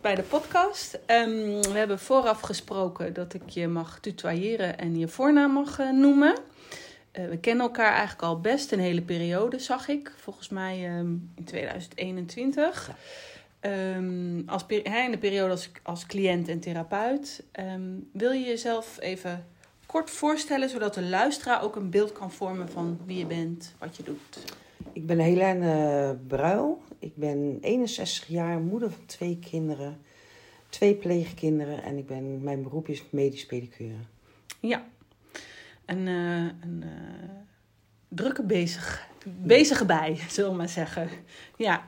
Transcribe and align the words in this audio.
bij 0.00 0.14
de 0.14 0.22
podcast. 0.22 0.98
Ehm, 1.06 1.60
we 1.60 1.78
hebben 1.78 1.98
vooraf 1.98 2.40
gesproken 2.40 3.12
dat 3.12 3.34
ik 3.34 3.48
je 3.48 3.68
mag 3.68 3.98
tutoyeren 4.00 4.78
en 4.78 4.98
je 4.98 5.08
voornaam 5.08 5.52
mag 5.52 5.78
uh, 5.78 5.92
noemen. 5.92 6.34
Uh, 7.12 7.28
we 7.28 7.38
kennen 7.38 7.64
elkaar 7.64 7.92
eigenlijk 7.92 8.22
al 8.22 8.40
best 8.40 8.72
een 8.72 8.80
hele 8.80 9.02
periode, 9.02 9.58
zag 9.58 9.88
ik. 9.88 10.12
Volgens 10.16 10.48
mij 10.48 10.98
um, 10.98 11.32
in 11.36 11.44
2021. 11.44 12.90
Um, 13.60 14.42
als, 14.46 14.64
in 14.66 15.10
de 15.10 15.18
periode 15.20 15.50
als, 15.50 15.70
als 15.82 16.06
cliënt 16.06 16.48
en 16.48 16.60
therapeut. 16.60 17.42
wil 18.12 18.30
je 18.30 18.44
jezelf 18.44 18.96
even 19.00 19.46
kort 19.86 20.10
voorstellen, 20.10 20.68
zodat 20.68 20.94
de 20.94 21.02
luisteraar 21.02 21.62
ook 21.62 21.76
een 21.76 21.90
beeld 21.90 22.12
kan 22.12 22.32
vormen 22.32 22.68
van 22.68 23.00
wie 23.06 23.18
je 23.18 23.26
bent, 23.26 23.74
wat 23.78 23.96
je 23.96 24.02
doet? 24.02 24.38
Ik 24.92 25.06
ben 25.06 25.18
Helene 25.18 26.18
Bruil. 26.26 26.82
Ik 26.98 27.16
ben 27.16 27.58
61 27.60 28.28
jaar, 28.28 28.60
moeder 28.60 28.90
van 28.90 29.06
twee 29.06 29.38
kinderen, 29.38 29.98
twee 30.68 30.94
pleegkinderen 30.94 31.82
en 31.82 31.96
ik 31.96 32.06
ben, 32.06 32.42
mijn 32.42 32.62
beroep 32.62 32.88
is 32.88 33.04
medisch 33.10 33.46
pedicure. 33.46 33.94
Ja, 34.60 34.86
een 35.84 36.06
uh, 36.06 36.50
drukke 38.10 38.42
bezig, 38.42 39.06
bezige 39.24 39.84
bij, 39.84 40.18
zullen 40.30 40.50
we 40.50 40.56
maar 40.56 40.68
zeggen. 40.68 41.08
Ja, 41.56 41.84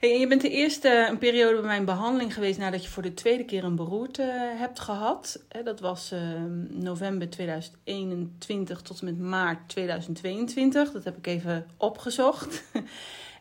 hey, 0.00 0.18
je 0.18 0.26
bent 0.26 0.40
de 0.40 0.50
eerste 0.50 1.06
een 1.10 1.18
periode 1.18 1.56
bij 1.56 1.66
mijn 1.66 1.84
behandeling 1.84 2.34
geweest 2.34 2.58
nadat 2.58 2.82
je 2.84 2.90
voor 2.90 3.02
de 3.02 3.14
tweede 3.14 3.44
keer 3.44 3.64
een 3.64 3.76
beroerte 3.76 4.54
hebt 4.58 4.80
gehad. 4.80 5.44
Dat 5.64 5.80
was 5.80 6.12
uh, 6.12 6.20
november 6.68 7.30
2021 7.30 8.82
tot 8.82 9.00
en 9.00 9.04
met 9.04 9.18
maart 9.18 9.68
2022. 9.68 10.92
Dat 10.92 11.04
heb 11.04 11.16
ik 11.16 11.26
even 11.26 11.66
opgezocht. 11.76 12.62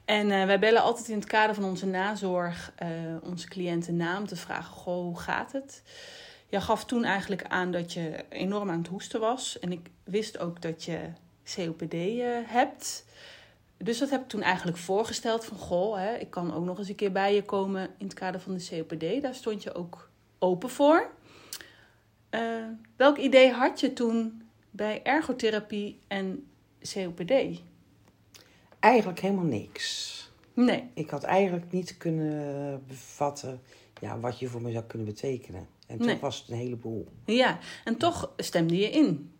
En 0.05 0.29
uh, 0.29 0.45
wij 0.45 0.59
bellen 0.59 0.81
altijd 0.81 1.07
in 1.07 1.15
het 1.15 1.25
kader 1.25 1.55
van 1.55 1.63
onze 1.63 1.85
nazorg 1.85 2.73
uh, 2.83 2.89
onze 3.23 3.47
cliënten 3.47 3.95
na 3.95 4.17
om 4.17 4.27
te 4.27 4.35
vragen: 4.35 4.73
Goh, 4.73 5.03
hoe 5.03 5.19
gaat 5.19 5.51
het? 5.51 5.83
Je 6.47 6.61
gaf 6.61 6.85
toen 6.85 7.03
eigenlijk 7.03 7.43
aan 7.43 7.71
dat 7.71 7.93
je 7.93 8.25
enorm 8.29 8.69
aan 8.69 8.77
het 8.77 8.87
hoesten 8.87 9.19
was. 9.19 9.59
En 9.59 9.71
ik 9.71 9.89
wist 10.03 10.39
ook 10.39 10.61
dat 10.61 10.83
je 10.83 10.99
COPD 11.55 11.93
uh, 11.93 12.37
hebt. 12.45 13.05
Dus 13.77 13.97
dat 13.97 14.09
heb 14.09 14.21
ik 14.21 14.27
toen 14.27 14.41
eigenlijk 14.41 14.77
voorgesteld 14.77 15.45
van 15.45 15.57
goh, 15.57 15.97
hè, 15.97 16.15
ik 16.15 16.29
kan 16.29 16.53
ook 16.53 16.65
nog 16.65 16.77
eens 16.77 16.89
een 16.89 16.95
keer 16.95 17.11
bij 17.11 17.35
je 17.35 17.43
komen 17.43 17.89
in 17.97 18.05
het 18.05 18.13
kader 18.13 18.41
van 18.41 18.53
de 18.57 18.67
COPD. 18.69 19.21
Daar 19.21 19.35
stond 19.35 19.63
je 19.63 19.73
ook 19.73 20.09
open 20.39 20.69
voor. 20.69 21.09
Uh, 22.31 22.65
welk 22.95 23.17
idee 23.17 23.51
had 23.51 23.79
je 23.79 23.93
toen 23.93 24.41
bij 24.69 25.03
ergotherapie 25.03 25.99
en 26.07 26.47
COPD? 26.93 27.61
Eigenlijk 28.79 29.19
helemaal 29.19 29.43
niks. 29.45 30.13
Nee. 30.53 30.89
Ik 30.93 31.09
had 31.09 31.23
eigenlijk 31.23 31.71
niet 31.71 31.97
kunnen 31.97 32.83
bevatten 32.87 33.61
ja, 34.01 34.19
wat 34.19 34.39
je 34.39 34.47
voor 34.47 34.61
me 34.61 34.71
zou 34.71 34.83
kunnen 34.83 35.07
betekenen. 35.07 35.67
En 35.87 35.97
toch 35.97 36.07
Nee. 36.07 36.19
was 36.19 36.39
het 36.39 36.49
een 36.49 36.55
heleboel. 36.57 37.07
Ja, 37.25 37.59
en 37.83 37.97
toch 37.97 38.31
stemde 38.37 38.77
je 38.77 38.89
in. 38.89 39.31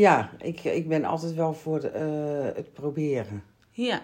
Ja, 0.00 0.30
ik, 0.38 0.64
ik 0.64 0.88
ben 0.88 1.04
altijd 1.04 1.34
wel 1.34 1.54
voor 1.54 1.80
de, 1.80 1.88
eh, 1.88 2.56
het 2.56 2.72
proberen. 2.72 3.42
Ja, 3.70 4.02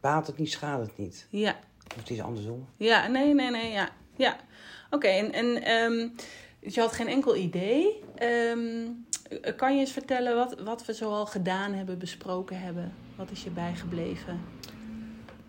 Baat 0.00 0.26
het 0.26 0.38
niet, 0.38 0.50
schaadt 0.50 0.86
het 0.86 0.98
niet. 0.98 1.26
ja, 1.30 1.56
Of 1.90 1.96
het 1.96 2.10
is 2.10 2.20
andersom. 2.20 2.66
ja, 2.76 3.06
nee, 3.06 3.34
nee, 3.34 3.50
nee, 3.50 3.72
ja. 3.72 3.88
Ja, 4.16 4.36
oké. 4.90 5.06
en 5.06 5.32
en 5.32 5.62
ehm, 5.62 6.08
je 6.72 6.80
had 6.80 6.92
geen 6.92 7.08
enkel 7.08 7.36
idee. 7.36 8.02
Ehm, 8.14 8.86
kan 9.56 9.74
je 9.74 9.80
eens 9.80 9.92
vertellen 9.92 10.36
wat, 10.36 10.60
wat 10.60 10.86
we 10.86 10.92
zoal 10.92 11.26
gedaan 11.26 11.72
hebben, 11.72 11.98
besproken 11.98 12.60
hebben? 12.60 12.92
Wat 13.16 13.30
is 13.30 13.44
je 13.44 13.50
bijgebleven? 13.50 14.40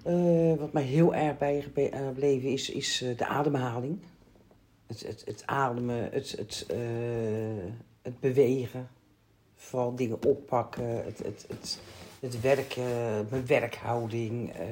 Eh, 0.04 0.54
wat 0.58 0.74
mij 0.74 0.84
heel 0.84 1.16
erg 1.16 1.38
bijgebleven 1.38 2.50
is, 2.50 2.70
is 2.70 3.02
eh, 3.02 3.18
de 3.18 3.26
ademhaling. 3.26 4.00
Het, 4.88 5.00
het, 5.08 5.24
het 5.26 5.44
ademen, 5.46 6.10
het, 6.12 6.32
het, 6.38 6.66
eh, 6.70 6.78
het 8.02 8.20
bewegen. 8.20 8.90
Vooral 9.56 9.96
dingen 9.96 10.24
oppakken, 10.26 11.04
het, 11.06 11.18
het, 11.18 11.46
het, 11.48 11.80
het 12.20 12.42
werken, 12.42 12.84
mijn 13.30 13.46
werkhouding. 13.46 14.54
eh, 14.54 14.66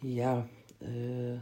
ja, 0.00 0.46
eh, 0.78 0.88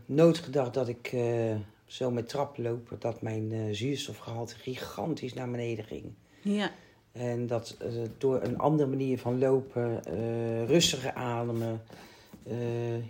nooit 0.07 0.39
gedacht 0.39 0.75
dat 0.75 0.89
ik 0.89 1.11
eh, 1.13 1.55
zo 1.87 2.11
met 2.11 2.29
trap 2.29 2.59
lopen, 2.59 2.97
dat 2.99 3.23
mijn 3.23 3.53
eh, 3.53 3.61
zuurstofgehalte 3.71 4.55
gigantisch 4.55 5.35
naar 5.35 5.51
beneden 5.51 5.85
ging. 5.85 6.05
Ja, 6.43 6.71
En 7.13 7.47
dat 7.47 7.77
door 8.19 8.43
een 8.43 8.59
andere 8.59 8.89
manier 8.89 9.19
van 9.19 9.39
lopen, 9.39 10.05
eh, 10.05 10.65
rustiger 10.67 11.13
ademen, 11.13 11.83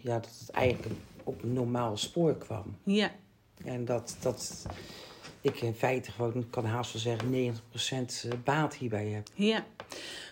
ja, 0.03 0.15
dat 0.21 0.39
het 0.41 0.51
eigenlijk 0.51 0.95
op 1.25 1.43
een 1.43 1.53
normaal 1.53 1.97
spoor 1.97 2.37
kwam. 2.37 2.77
ja, 2.83 3.11
En 3.65 3.85
dat, 3.85 4.17
dat 4.21 4.67
ik 5.49 5.61
in 5.61 5.75
feite 5.75 6.11
gewoon, 6.11 6.51
kan 6.51 6.65
haast 6.65 6.93
wel 6.93 7.03
zeggen, 7.03 7.55
90% 8.35 8.43
baat 8.45 8.75
hierbij 8.75 9.07
heb. 9.07 9.29
ja. 9.35 9.65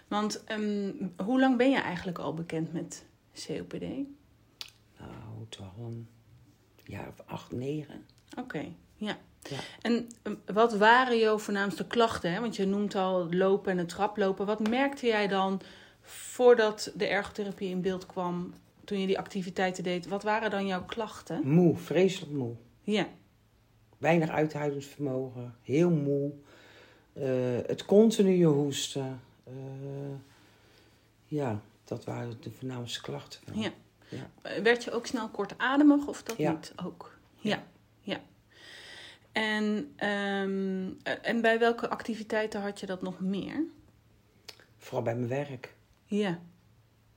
Want 0.09 0.45
ehm, 0.45 0.93
hoe 1.25 1.41
lang 1.41 1.57
ben 1.57 1.71
je 1.71 1.81
eigenlijk 1.81 2.19
al 2.19 2.35
bekend 2.35 2.73
met 2.73 3.05
COPD? 3.47 3.81
Nou, 4.99 5.47
toch 5.49 5.77
een 5.79 6.09
jaar 6.85 7.09
of 7.09 7.27
acht, 7.27 7.53
negen. 7.53 8.07
Oké, 8.39 8.65
ja. 8.97 9.19
Ja. 9.51 9.57
En 9.83 10.09
ehm, 10.23 10.35
wat 10.53 10.77
waren 10.77 11.19
jouw 11.19 11.39
voornaamste 11.39 11.87
klachten? 11.87 12.33
Hè? 12.33 12.41
Want 12.41 12.57
je 12.57 12.67
noemt 12.67 12.95
al 12.95 13.35
lopen 13.35 13.73
en 13.73 13.79
het 13.79 13.89
traplopen. 13.89 14.47
Wat 14.47 14.69
merkte 14.69 15.07
jij 15.07 15.29
dan 15.29 15.61
voordat 16.01 16.93
de 16.95 17.07
ergotherapie 17.07 17.69
in 17.69 17.81
beeld 17.81 18.07
kwam, 18.07 18.53
toen 18.85 19.01
je 19.01 19.07
die 19.07 19.19
activiteiten 19.19 19.83
deed? 19.85 20.07
Wat 20.07 20.23
waren 20.23 20.51
dan 20.51 20.67
jouw 20.67 20.85
klachten? 20.85 21.49
Moe, 21.49 21.77
vreselijk 21.77 22.33
moe. 22.33 22.55
Ja, 22.83 23.07
Weinig 24.05 24.31
uithoudingsvermogen, 24.31 25.55
heel 25.63 25.91
moe. 25.91 26.33
Eh, 27.13 27.67
het 27.67 27.85
continue 27.85 28.47
hoesten. 28.47 29.21
Eh, 29.45 29.53
ja, 31.27 31.61
dat 31.85 32.05
waren 32.05 32.37
de 32.41 32.51
voornaamste 32.51 33.01
klachten. 33.01 33.41
ja. 33.53 33.71
Ja. 34.09 34.61
Werd 34.63 34.85
je 34.85 34.91
ook 34.91 35.07
snel 35.07 35.29
kortademig 35.29 36.07
of 36.07 36.23
dat 36.23 36.37
Ja. 36.37 36.51
niet 36.51 36.73
ook? 36.85 37.17
Ja, 37.37 37.63
ja. 38.01 38.21
En, 39.33 39.93
ehm, 39.97 40.89
eh, 41.03 41.13
en 41.23 41.41
bij 41.41 41.59
welke 41.59 41.89
activiteiten 41.89 42.61
had 42.61 42.81
je 42.81 42.87
dat 42.87 43.03
nog 43.03 43.21
meer? 43.21 43.65
Vooral 44.79 45.03
bij 45.03 45.15
mijn 45.15 45.29
werk. 45.29 45.75
Ja. 46.05 46.39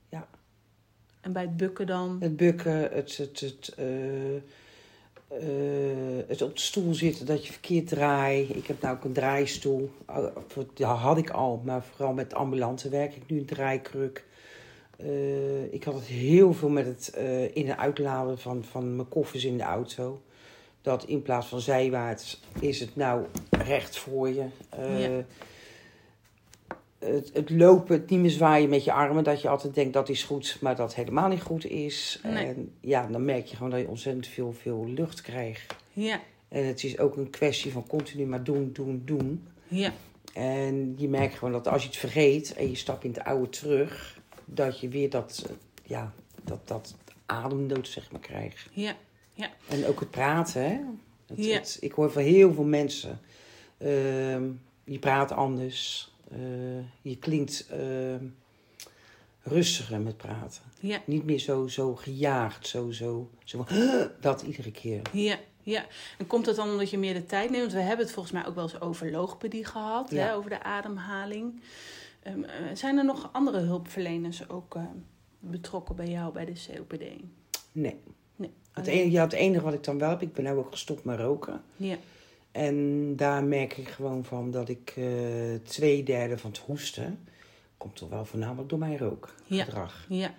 Ja. 0.08 0.28
En 1.20 1.32
bij 1.32 1.42
het 1.42 1.56
bukken 1.56 1.86
dan? 1.86 2.16
Het 2.20 2.36
bukken, 2.36 2.72
het, 2.92 3.16
het, 3.16 3.40
het, 3.40 3.74
het 6.26 6.42
op 6.42 6.54
de 6.56 6.60
stoel 6.60 6.94
zitten 6.94 7.26
dat 7.26 7.46
je 7.46 7.52
verkeerd 7.52 7.88
draait. 7.88 8.56
Ik 8.56 8.66
heb 8.66 8.80
nou 8.80 8.96
ook 8.96 9.04
een 9.04 9.12
draaistoel. 9.12 9.90
Dat 10.74 10.88
had 10.88 11.18
ik 11.18 11.30
al, 11.30 11.60
maar 11.64 11.82
vooral 11.82 12.12
met 12.12 12.34
ambulante 12.34 12.88
werk 12.88 13.14
ik 13.16 13.22
nu 13.26 13.38
een 13.38 13.44
draaikruk. 13.46 14.24
Eh, 14.96 15.72
ik 15.72 15.84
had 15.84 15.94
het 15.94 16.04
heel 16.04 16.52
veel 16.54 16.68
met 16.68 16.86
het 16.86 17.10
eh, 17.10 17.44
in- 17.56 17.68
en 17.68 17.78
uitladen 17.78 18.38
van, 18.38 18.64
van 18.64 18.96
mijn 18.96 19.08
koffers 19.08 19.44
in 19.44 19.56
de 19.56 19.62
auto. 19.62 20.20
Dat 20.82 21.04
in 21.04 21.22
plaats 21.22 21.46
van 21.46 21.60
zijwaarts 21.60 22.40
is 22.60 22.80
het 22.80 22.96
nou 22.96 23.24
recht 23.50 23.96
voor 23.98 24.28
je. 24.28 24.44
Eh. 24.68 25.18
Het, 26.98 27.30
het 27.32 27.50
lopen, 27.50 27.96
het 27.96 28.10
niet 28.10 28.20
meer 28.20 28.30
zwaaien 28.30 28.68
met 28.68 28.84
je 28.84 28.92
armen. 28.92 29.24
Dat 29.24 29.42
je 29.42 29.48
altijd 29.48 29.74
denkt 29.74 29.92
dat 29.92 30.08
is 30.08 30.22
goed, 30.24 30.56
maar 30.60 30.76
dat 30.76 30.94
helemaal 30.94 31.28
niet 31.28 31.42
goed 31.42 31.64
is. 31.64 32.20
Nee. 32.22 32.46
En 32.46 32.72
ja, 32.80 33.06
dan 33.06 33.24
merk 33.24 33.46
je 33.46 33.56
gewoon 33.56 33.70
dat 33.70 33.80
je 33.80 33.88
ontzettend 33.88 34.26
veel, 34.26 34.52
veel 34.52 34.86
lucht 34.88 35.20
krijgt. 35.20 35.74
Ja, 35.92 36.20
En 36.48 36.66
het 36.66 36.84
is 36.84 36.98
ook 36.98 37.16
een 37.16 37.30
kwestie 37.30 37.72
van 37.72 37.86
continu 37.86 38.26
maar 38.26 38.44
doen, 38.44 38.70
doen, 38.72 39.02
doen. 39.04 39.46
ja, 39.68 39.92
En 40.34 40.94
je 40.96 41.08
merkt 41.08 41.34
gewoon 41.34 41.52
dat 41.52 41.68
als 41.68 41.82
je 41.82 41.88
het 41.88 41.96
vergeet 41.98 42.54
en 42.54 42.68
je 42.70 42.76
stapt 42.76 43.04
in 43.04 43.10
het 43.12 43.24
oude 43.24 43.48
terug, 43.48 44.20
dat 44.44 44.80
je 44.80 44.88
weer 44.88 45.10
dat, 45.10 45.50
ja, 45.84 46.12
dat, 46.44 46.68
dat 46.68 46.94
ademnood 47.26 47.88
zeg 47.88 48.10
maar 48.10 48.20
krijgt. 48.20 48.68
ja, 48.72 48.94
En 49.68 49.86
ook 49.86 50.00
het 50.00 50.10
praten, 50.10 50.62
hè. 50.62 50.78
Het, 51.26 51.44
Ja. 51.44 51.54
het- 51.54 51.76
ik 51.80 51.92
hoor 51.92 52.10
van 52.12 52.22
heel 52.22 52.52
veel 52.54 52.64
mensen, 52.64 53.20
ehm, 53.78 54.42
je 54.84 54.98
praat 55.00 55.32
anders, 55.32 56.10
eh, 56.17 56.17
je 57.02 57.16
klinkt 57.18 57.66
ehm, 57.70 58.24
rustiger 59.42 60.00
met 60.00 60.16
praten. 60.16 60.62
ja, 60.80 61.02
Niet 61.06 61.24
meer 61.24 61.38
zo, 61.38 61.66
zo 61.66 61.94
gejaagd, 61.94 62.66
zo, 62.66 62.90
zo, 62.90 63.30
zo 63.44 63.62
van, 63.62 63.76
dat 64.20 64.42
iedere 64.42 64.70
keer. 64.70 65.00
ja, 65.12 65.38
ja. 65.62 65.86
En 66.18 66.26
komt 66.26 66.44
dat 66.44 66.56
dan 66.56 66.70
omdat 66.70 66.90
je 66.90 66.98
meer 66.98 67.14
de 67.14 67.26
tijd 67.26 67.50
neemt? 67.50 67.62
Want 67.62 67.74
we 67.74 67.80
hebben 67.80 68.04
het 68.04 68.14
volgens 68.14 68.34
mij 68.34 68.46
ook 68.46 68.54
wel 68.54 68.64
eens 68.64 68.80
over 68.80 69.10
logopedie 69.10 69.64
gehad, 69.64 70.10
Ja. 70.10 70.24
hè, 70.26 70.34
over 70.34 70.50
de 70.50 70.62
ademhaling. 70.62 71.60
Ehm, 72.22 72.42
eh, 72.44 72.50
zijn 72.74 72.98
er 72.98 73.04
nog 73.04 73.28
andere 73.32 73.58
hulpverleners 73.58 74.48
ook 74.48 74.74
eh, 74.74 74.82
betrokken 75.40 75.96
bij 75.96 76.08
jou 76.08 76.32
bij 76.32 76.44
de 76.44 76.52
COPD? 76.66 77.02
Nee. 77.72 77.96
Nee. 78.36 78.50
Het 78.72 78.86
enige, 78.86 79.10
ja, 79.10 79.22
het 79.24 79.32
enige 79.32 79.64
wat 79.64 79.72
ik 79.74 79.84
dan 79.84 79.98
wel 79.98 80.08
heb, 80.10 80.22
ik 80.22 80.32
ben 80.32 80.44
nu 80.44 80.50
ook 80.50 80.70
gestopt 80.70 81.04
met 81.04 81.18
roken. 81.18 81.62
Ja, 81.76 81.96
En 82.58 83.16
daar 83.16 83.44
merk 83.44 83.76
ik 83.76 83.88
gewoon 83.88 84.24
van 84.24 84.50
dat 84.50 84.68
ik 84.68 84.92
eh, 84.96 85.04
twee 85.62 86.02
derde 86.02 86.38
van 86.38 86.50
het 86.50 86.58
hoesten 86.58 87.18
komt 87.76 87.96
toch 87.96 88.08
wel 88.08 88.24
voornamelijk 88.24 88.68
door 88.68 88.78
mijn 88.78 88.98
rookgedrag. 88.98 90.06
ja, 90.08 90.34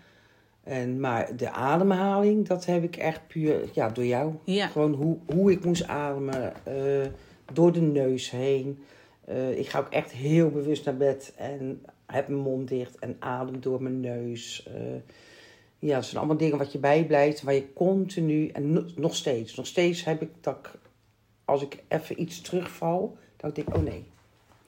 En, 0.63 0.99
maar 0.99 1.35
de 1.37 1.49
ademhaling, 1.51 2.47
dat 2.47 2.65
heb 2.65 2.83
ik 2.83 2.95
echt 2.95 3.27
puur 3.27 3.69
ja, 3.73 3.89
door 3.89 4.05
jou. 4.05 4.33
ja, 4.43 4.67
Gewoon 4.67 4.93
hoe, 4.93 5.17
hoe 5.33 5.51
ik 5.51 5.65
moest 5.65 5.87
ademen, 5.87 6.65
eh, 6.65 7.07
door 7.53 7.71
de 7.71 7.81
neus 7.81 8.31
heen. 8.31 8.83
Eh, 9.25 9.57
ik 9.59 9.67
ga 9.69 9.79
ook 9.79 9.89
echt 9.89 10.11
heel 10.11 10.49
bewust 10.49 10.85
naar 10.85 10.97
bed 10.97 11.33
en 11.37 11.85
heb 12.05 12.27
mijn 12.27 12.41
mond 12.41 12.67
dicht 12.67 12.99
en 12.99 13.15
adem 13.19 13.59
door 13.61 13.81
mijn 13.83 13.99
neus. 13.99 14.69
Ja, 15.79 15.95
dat 15.95 16.05
zijn 16.05 16.17
allemaal 16.17 16.37
dingen 16.37 16.57
wat 16.57 16.71
je 16.71 16.77
bijblijft, 16.79 17.41
waar 17.41 17.53
je 17.53 17.73
continu, 17.73 18.47
en 18.47 18.71
no- 18.71 18.85
nog 18.95 19.15
steeds, 19.15 19.55
nog 19.55 19.65
steeds 19.67 20.03
heb 20.03 20.21
ik 20.21 20.29
dat 20.41 20.55
ik, 20.57 20.71
als 21.49 21.61
ik 21.61 21.77
even 21.87 22.21
iets 22.21 22.41
terugval, 22.41 23.17
dat 23.37 23.49
ik 23.49 23.55
denk, 23.65 23.77
oh 23.77 23.83
nee, 23.83 24.05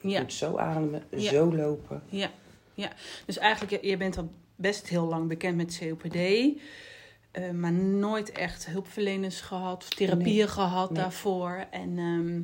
ik 0.00 0.10
ja, 0.10 0.20
moet 0.20 0.32
zo 0.32 0.56
ademen, 0.56 1.02
Ja. 1.10 1.30
zo 1.30 1.54
lopen. 1.56 2.02
ja, 2.08 2.30
ja. 2.74 2.92
Dus 3.26 3.38
eigenlijk, 3.38 3.82
je, 3.82 3.88
je 3.90 3.96
bent 3.96 4.16
al 4.18 4.30
best 4.56 4.88
heel 4.88 5.06
lang 5.06 5.28
bekend 5.28 5.56
met 5.56 5.78
COPD. 5.78 6.16
eh, 7.30 7.50
maar 7.50 7.72
nooit 7.72 8.32
echt 8.32 8.66
hulpverleners 8.66 9.40
gehad 9.40 9.82
of 9.82 9.88
therapieën 9.88 10.36
Nee. 10.36 10.46
gehad 10.48 10.90
Nee. 10.90 11.02
daarvoor. 11.02 11.64
En 11.70 11.98
ehm, 11.98 12.40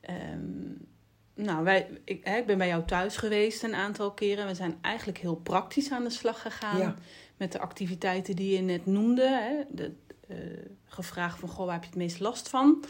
ehm, 0.00 1.44
nou, 1.44 1.64
wij, 1.64 1.88
ik, 2.04 2.24
hè, 2.26 2.36
ik 2.36 2.46
ben 2.46 2.58
bij 2.58 2.66
jou 2.68 2.84
thuis 2.84 3.16
geweest 3.16 3.62
een 3.62 3.74
aantal 3.74 4.10
keren. 4.12 4.46
We 4.46 4.54
zijn 4.54 4.78
eigenlijk 4.80 5.18
heel 5.18 5.36
praktisch 5.36 5.90
aan 5.90 6.04
de 6.04 6.10
slag 6.10 6.42
gegaan. 6.42 6.78
Ja. 6.78 6.94
Met 7.36 7.52
de 7.52 7.58
activiteiten 7.58 8.36
die 8.36 8.56
je 8.56 8.62
net 8.62 8.86
noemde. 8.86 9.28
Hè. 9.28 9.62
De, 9.70 9.92
eh, 10.28 10.36
gevraagd 10.84 11.38
van, 11.38 11.48
goh, 11.48 11.64
waar 11.64 11.74
heb 11.74 11.82
je 11.82 11.88
het 11.88 11.98
meest 11.98 12.20
last 12.20 12.48
van? 12.48 12.84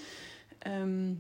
Ehm, 0.65 1.13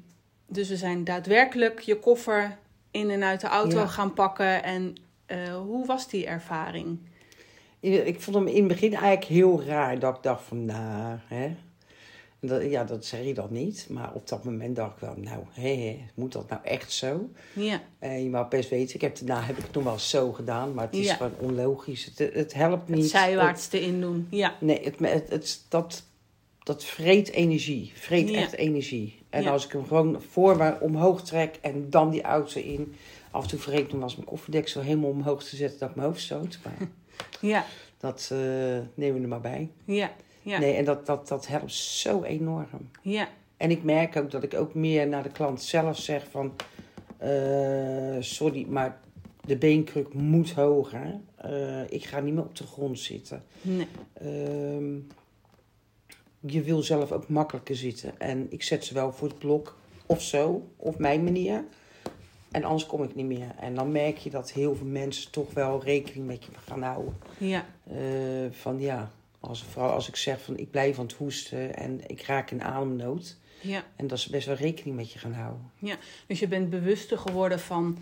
dus 0.46 0.69
we 0.69 0.76
zijn 0.76 1.05
daadwerkelijk 1.05 1.81
je 1.81 1.99
koffer 1.99 2.56
in 2.91 3.11
en 3.11 3.25
uit 3.25 3.41
de 3.41 3.46
auto 3.46 3.79
Ja. 3.79 3.87
gaan 3.87 4.12
pakken. 4.12 4.62
En 4.62 4.96
eh, 5.26 5.55
hoe 5.56 5.87
was 5.87 6.08
die 6.08 6.26
ervaring? 6.26 6.99
Ik 7.81 8.20
vond 8.20 8.37
hem 8.37 8.46
in 8.46 8.58
het 8.58 8.69
begin 8.69 8.93
eigenlijk 8.93 9.25
heel 9.25 9.62
raar 9.62 9.99
dat 9.99 10.17
ik 10.17 10.23
dacht 10.23 10.44
van, 10.44 10.64
nou, 10.64 11.19
hè. 11.26 11.55
Dat, 12.41 12.62
ja, 12.70 12.85
dat 12.85 13.05
zeg 13.05 13.25
je 13.25 13.35
dan 13.35 13.49
niet. 13.50 13.87
Maar 13.91 14.12
op 14.14 14.29
dat 14.29 14.44
moment 14.44 14.76
dacht 14.76 14.93
ik 14.94 14.99
wel, 15.00 15.14
nou, 15.17 15.43
hé, 15.50 15.76
hé, 15.88 16.05
moet 16.14 16.32
dat 16.32 16.49
nou 16.49 16.62
echt 16.64 16.93
zo? 16.93 17.29
Ja, 17.52 17.81
En 17.99 18.23
je 18.23 18.31
mag 18.31 18.49
best 18.49 18.70
weten, 18.70 18.94
ik 18.94 19.00
heb, 19.00 19.17
daarna 19.17 19.43
heb 19.43 19.56
ik 19.56 19.62
het 19.64 19.75
nog 19.75 19.85
wel 19.85 19.99
zo 19.99 20.32
gedaan, 20.32 20.75
maar 20.75 20.85
het 20.87 20.94
is 20.94 21.06
Ja. 21.06 21.14
gewoon 21.14 21.32
onlogisch. 21.41 22.05
Het, 22.05 22.35
het 22.35 22.55
helpt 22.55 22.88
niet. 22.88 23.00
het 23.02 23.11
zijwaarts 23.11 23.69
erin 23.73 24.00
doen. 24.00 24.26
Ja, 24.31 24.55
nee, 24.61 24.85
het, 24.85 24.99
het, 24.99 25.29
het- 25.31 25.64
dat, 25.69 26.02
dat 26.64 26.84
vreet 26.84 27.31
energie. 27.31 27.93
Vreet 27.94 28.28
Ja. 28.31 28.38
echt 28.38 28.52
energie. 28.52 29.19
En 29.31 29.43
Ja. 29.43 29.50
als 29.50 29.64
ik 29.66 29.72
hem 29.72 29.87
gewoon 29.87 30.22
voor 30.31 30.56
me 30.56 30.81
omhoog 30.81 31.22
trek 31.22 31.58
en 31.61 31.90
dan 31.90 32.11
die 32.11 32.22
auto 32.22 32.61
in. 32.61 32.94
Af 33.31 33.43
en 33.43 33.49
toe 33.49 33.58
nog 33.58 33.90
wel 33.93 34.02
eens 34.02 34.14
mijn 34.16 34.26
koffiedeksel 34.28 34.81
helemaal 34.81 35.11
omhoog 35.11 35.43
te 35.44 35.56
zetten 35.56 35.78
dat 35.78 35.88
ik 35.88 35.94
mijn 35.94 36.08
hoofd 36.08 36.20
stoot. 36.20 36.58
Maar 36.64 36.88
ja, 37.52 37.64
dat 37.99 38.28
eh, 38.32 38.38
nemen 38.94 39.16
we 39.16 39.22
er 39.22 39.28
maar 39.28 39.40
bij. 39.40 39.70
ja, 39.84 40.12
ja, 40.43 40.58
Nee, 40.58 40.75
en 40.75 40.84
dat, 40.84 41.06
dat, 41.06 41.28
dat 41.28 41.46
helpt 41.46 41.72
zo 41.72 42.22
enorm. 42.22 42.90
ja, 43.02 43.28
En 43.56 43.70
ik 43.70 43.82
merk 43.82 44.17
ook 44.17 44.31
dat 44.31 44.43
ik 44.43 44.55
ook 44.55 44.75
meer 44.75 45.08
naar 45.08 45.22
de 45.22 45.31
klant 45.31 45.62
zelf 45.62 45.99
zeg 45.99 46.26
van... 46.31 46.52
eh, 47.19 48.17
sorry, 48.20 48.67
maar 48.69 49.00
de 49.46 49.56
beenkruk 49.56 50.12
moet 50.14 50.52
hoger. 50.52 51.20
Eh, 51.37 51.90
ik 51.90 52.05
ga 52.05 52.20
niet 52.20 52.34
meer 52.34 52.43
op 52.44 52.56
de 52.56 52.67
grond 52.67 52.99
zitten. 52.99 53.43
nee, 53.62 53.87
Ehm, 54.14 54.94
je 56.46 56.62
wil 56.62 56.82
zelf 56.82 57.12
ook 57.12 57.29
makkelijker 57.29 57.76
zitten. 57.76 58.20
En 58.20 58.46
ik 58.50 58.62
zet 58.62 58.85
ze 58.85 58.94
wel 58.94 59.12
voor 59.12 59.29
het 59.29 59.38
blok 59.38 59.76
of 60.06 60.23
zo, 60.23 60.69
of 60.76 60.99
mijn 60.99 61.25
manier. 61.25 61.64
En 62.50 62.64
anders 62.64 62.87
kom 62.87 63.02
ik 63.02 63.14
niet 63.14 63.26
meer. 63.26 63.55
En 63.61 63.75
dan 63.75 63.93
merk 63.93 64.17
je 64.19 64.31
dat 64.31 64.52
heel 64.52 64.75
veel 64.75 64.87
mensen 64.87 65.31
toch 65.31 65.52
wel 65.52 65.82
rekening 65.85 66.26
met 66.26 66.44
je 66.44 66.50
gaan 66.67 66.82
houden. 66.82 67.17
ja, 67.38 67.67
Eh, 67.91 67.96
van 68.50 68.81
ja, 68.81 69.11
als, 69.41 69.62
vooral 69.64 69.91
als 69.93 70.08
ik 70.08 70.17
zeg 70.17 70.41
van 70.43 70.56
ik 70.56 70.70
blijf 70.70 70.99
aan 70.99 71.05
het 71.05 71.12
hoesten 71.14 71.76
en 71.76 72.00
ik 72.06 72.23
raak 72.23 72.50
in 72.50 72.62
ademnood. 72.62 73.37
ja. 73.61 73.82
En 73.96 74.06
dat 74.06 74.19
ze 74.20 74.31
best 74.31 74.46
wel 74.46 74.56
rekening 74.56 74.96
met 74.96 75.12
je 75.12 75.19
gaan 75.19 75.32
houden. 75.32 75.70
Dus 76.26 76.38
je 76.38 76.49
bent 76.49 76.70
bewuster 76.70 77.19
geworden 77.19 77.61
van 77.61 77.99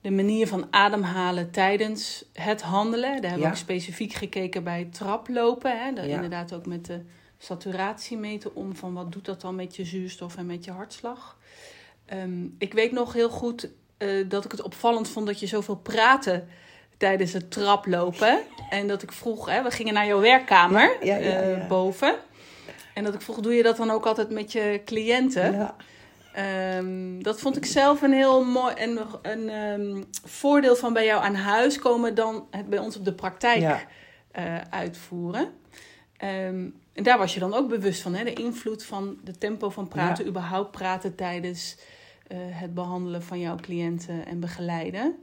de 0.00 0.10
manier 0.10 0.48
van 0.48 0.66
ademhalen 0.70 1.50
tijdens 1.50 2.24
het 2.32 2.62
handelen. 2.62 3.10
Daar 3.10 3.20
hebben 3.20 3.38
we 3.38 3.44
Ja. 3.44 3.48
ook 3.50 3.56
specifiek 3.56 4.12
gekeken 4.12 4.64
bij 4.64 4.88
traplopen. 4.92 5.84
Hè? 5.84 5.92
Daar 5.92 6.08
Ja. 6.08 6.14
Inderdaad 6.14 6.52
ook 6.54 6.66
met 6.66 6.86
de 6.86 7.00
saturatie 7.38 8.16
meten 8.16 8.54
om 8.54 8.76
van 8.76 8.94
wat 8.94 9.12
doet 9.12 9.24
dat 9.24 9.40
dan 9.40 9.54
met 9.54 9.76
je 9.76 9.84
zuurstof 9.84 10.36
en 10.36 10.46
met 10.46 10.64
je 10.64 10.70
hartslag. 10.70 11.38
Ehm, 12.06 12.46
ik 12.58 12.72
weet 12.72 12.92
nog 12.92 13.12
heel 13.12 13.30
goed 13.30 13.68
eh, 13.98 14.28
dat 14.28 14.44
ik 14.44 14.50
het 14.50 14.62
opvallend 14.62 15.08
vond 15.08 15.26
dat 15.26 15.40
je 15.40 15.46
zoveel 15.46 15.76
praatte 15.76 16.44
tijdens 16.96 17.32
het 17.32 17.50
traplopen. 17.50 18.38
En 18.70 18.86
dat 18.86 19.02
ik 19.02 19.12
vroeg, 19.12 19.48
hè, 19.48 19.62
we 19.62 19.70
gingen 19.70 19.94
naar 19.94 20.06
jouw 20.06 20.20
werkkamer 20.20 20.96
Ja, 21.00 21.16
ja, 21.16 21.40
eh, 21.40 21.68
boven. 21.68 22.14
En 22.94 23.04
dat 23.04 23.14
ik 23.14 23.20
vroeg, 23.20 23.40
doe 23.40 23.54
je 23.54 23.62
dat 23.62 23.76
dan 23.76 23.90
ook 23.90 24.06
altijd 24.06 24.30
met 24.30 24.52
je 24.52 24.82
cliënten? 24.84 25.52
Ja. 25.52 25.76
Ehm, 26.34 27.22
dat 27.22 27.40
vond 27.40 27.56
ik 27.56 27.64
zelf 27.64 28.02
een 28.02 28.12
heel 28.12 28.44
mooi 28.44 28.74
en 28.74 29.00
een 29.22 29.48
ehm, 29.48 30.02
voordeel 30.24 30.76
van 30.76 30.92
bij 30.92 31.04
jou 31.04 31.24
aan 31.24 31.34
huis 31.34 31.78
komen 31.78 32.14
dan 32.14 32.46
het 32.50 32.68
bij 32.68 32.78
ons 32.78 32.96
op 32.96 33.04
de 33.04 33.14
praktijk 33.14 33.86
eh, 34.30 34.60
uitvoeren. 34.70 35.48
En 36.94 37.02
daar 37.02 37.18
was 37.18 37.34
je 37.34 37.40
dan 37.40 37.54
ook 37.54 37.68
bewust 37.68 38.02
van, 38.02 38.14
hè? 38.14 38.24
de 38.24 38.32
invloed 38.32 38.84
van 38.84 39.18
de 39.24 39.38
tempo 39.38 39.70
van 39.70 39.88
praten, 39.88 40.26
überhaupt 40.26 40.70
praten 40.70 41.14
tijdens 41.14 41.76
eh, 42.26 42.38
het 42.40 42.74
behandelen 42.74 43.22
van 43.22 43.38
jouw 43.40 43.56
cliënten 43.56 44.26
en 44.26 44.40
begeleiden. 44.40 45.16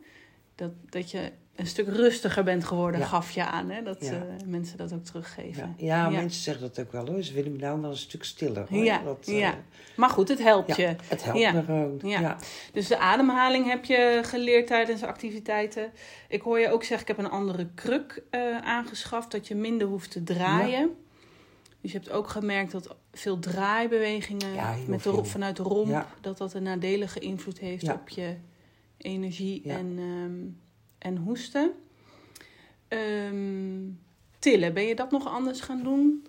Dat, 0.55 0.71
dat 0.89 1.11
je 1.11 1.31
een 1.55 1.67
stuk 1.67 1.87
rustiger 1.87 2.43
bent 2.43 2.63
geworden, 2.63 2.99
Ja. 2.99 3.05
gaf 3.05 3.31
je 3.31 3.45
aan, 3.45 3.69
hè? 3.69 3.83
dat 3.83 3.97
Ja. 4.05 4.11
eh, 4.11 4.21
mensen 4.45 4.77
dat 4.77 4.93
ook 4.93 5.03
teruggeven. 5.03 5.73
Ja, 5.77 5.95
ja, 6.03 6.09
mensen 6.09 6.41
zeggen 6.41 6.63
dat 6.63 6.79
ook 6.85 6.91
wel 6.91 7.07
hoor. 7.07 7.23
Ze 7.23 7.33
willen 7.33 7.51
me 7.51 7.57
nou 7.57 7.81
wel 7.81 7.89
een 7.89 7.97
stuk 7.97 8.23
stiller. 8.23 8.65
Hoor. 8.69 8.83
Ja, 8.83 9.01
dat, 9.03 9.25
eh, 9.27 9.39
ja. 9.39 9.55
Maar 9.95 10.09
goed, 10.09 10.27
het 10.27 10.39
helpt 10.43 10.75
Ja. 10.75 10.87
je. 10.89 10.95
Het 11.07 11.23
helpt 11.23 11.53
me 11.53 11.63
gewoon. 11.63 11.99
Ja. 12.03 12.37
Dus 12.73 12.87
de 12.87 12.97
ademhaling 12.97 13.65
heb 13.67 13.85
je 13.85 14.19
geleerd 14.23 14.67
tijdens 14.67 14.99
de 14.99 15.07
activiteiten. 15.07 15.91
Ik 16.27 16.41
hoor 16.41 16.59
je 16.59 16.69
ook 16.69 16.83
zeggen, 16.83 17.07
ik 17.09 17.15
heb 17.15 17.25
een 17.25 17.31
andere 17.31 17.67
kruk 17.75 18.23
aangeschaft, 18.63 19.31
dat 19.31 19.47
je 19.47 19.55
minder 19.55 19.87
hoeft 19.87 20.11
te 20.11 20.23
draaien. 20.23 20.89
Dus 21.81 21.91
je 21.91 21.97
hebt 21.97 22.09
ook 22.11 22.27
gemerkt 22.29 22.71
dat 22.71 22.95
veel 23.11 23.39
draaibewegingen 23.39 24.53
Ja, 24.53 24.75
met 24.87 25.03
de, 25.03 25.23
vanuit 25.23 25.55
de 25.55 25.63
romp, 25.63 25.87
Ja. 25.89 26.07
dat 26.21 26.37
dat 26.37 26.53
een 26.53 26.63
nadelige 26.63 27.19
invloed 27.19 27.59
heeft 27.59 27.81
Ja. 27.85 27.93
op 27.93 28.09
je 28.09 28.35
energie 28.97 29.61
en, 29.65 29.93
ehm, 29.97 30.39
en 30.97 31.17
hoesten. 31.17 31.71
Ehm, 32.87 33.79
tillen, 34.39 34.73
ben 34.73 34.83
je 34.83 34.95
dat 34.95 35.11
nog 35.11 35.27
anders 35.27 35.61
gaan 35.61 35.83
doen? 35.83 36.25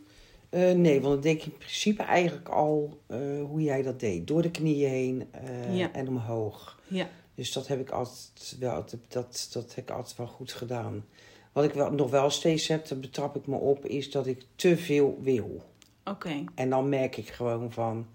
Eh, 0.50 0.72
nee, 0.72 1.00
want 1.00 1.12
dan 1.14 1.22
denk 1.22 1.38
ik 1.38 1.44
in 1.52 1.56
principe 1.58 2.02
eigenlijk 2.02 2.48
al 2.48 3.00
eh, 3.06 3.18
hoe 3.42 3.62
jij 3.62 3.82
dat 3.82 4.00
deed. 4.00 4.26
Door 4.26 4.42
de 4.42 4.50
knieën 4.50 4.88
heen 4.90 5.28
eh, 5.30 5.96
en 5.96 6.08
omhoog. 6.08 6.80
Ja, 6.88 7.08
Dus 7.34 7.52
dat 7.52 7.66
heb 7.66 7.80
ik 7.80 7.90
altijd 7.90 8.56
wel, 8.58 8.74
dat, 8.74 8.96
dat, 9.08 9.48
dat 9.52 9.74
heb 9.74 9.88
ik 9.90 9.96
altijd 9.96 10.16
wel 10.16 10.26
goed 10.26 10.52
gedaan. 10.52 11.04
Wat 11.52 11.64
ik 11.64 11.72
wel, 11.72 11.90
nog 11.92 12.10
wel 12.10 12.30
steeds 12.30 12.68
heb, 12.68 12.88
daar 12.88 12.98
betrap 12.98 13.36
ik 13.36 13.46
me 13.46 13.56
op, 13.56 13.84
is 13.86 14.10
dat 14.10 14.26
ik 14.26 14.44
te 14.56 14.76
veel 14.76 15.18
wil. 15.22 15.70
oké. 16.04 16.44
En 16.54 16.70
dan 16.70 16.88
merk 16.88 17.16
ik 17.16 17.28
gewoon 17.28 17.72
van, 17.72 18.06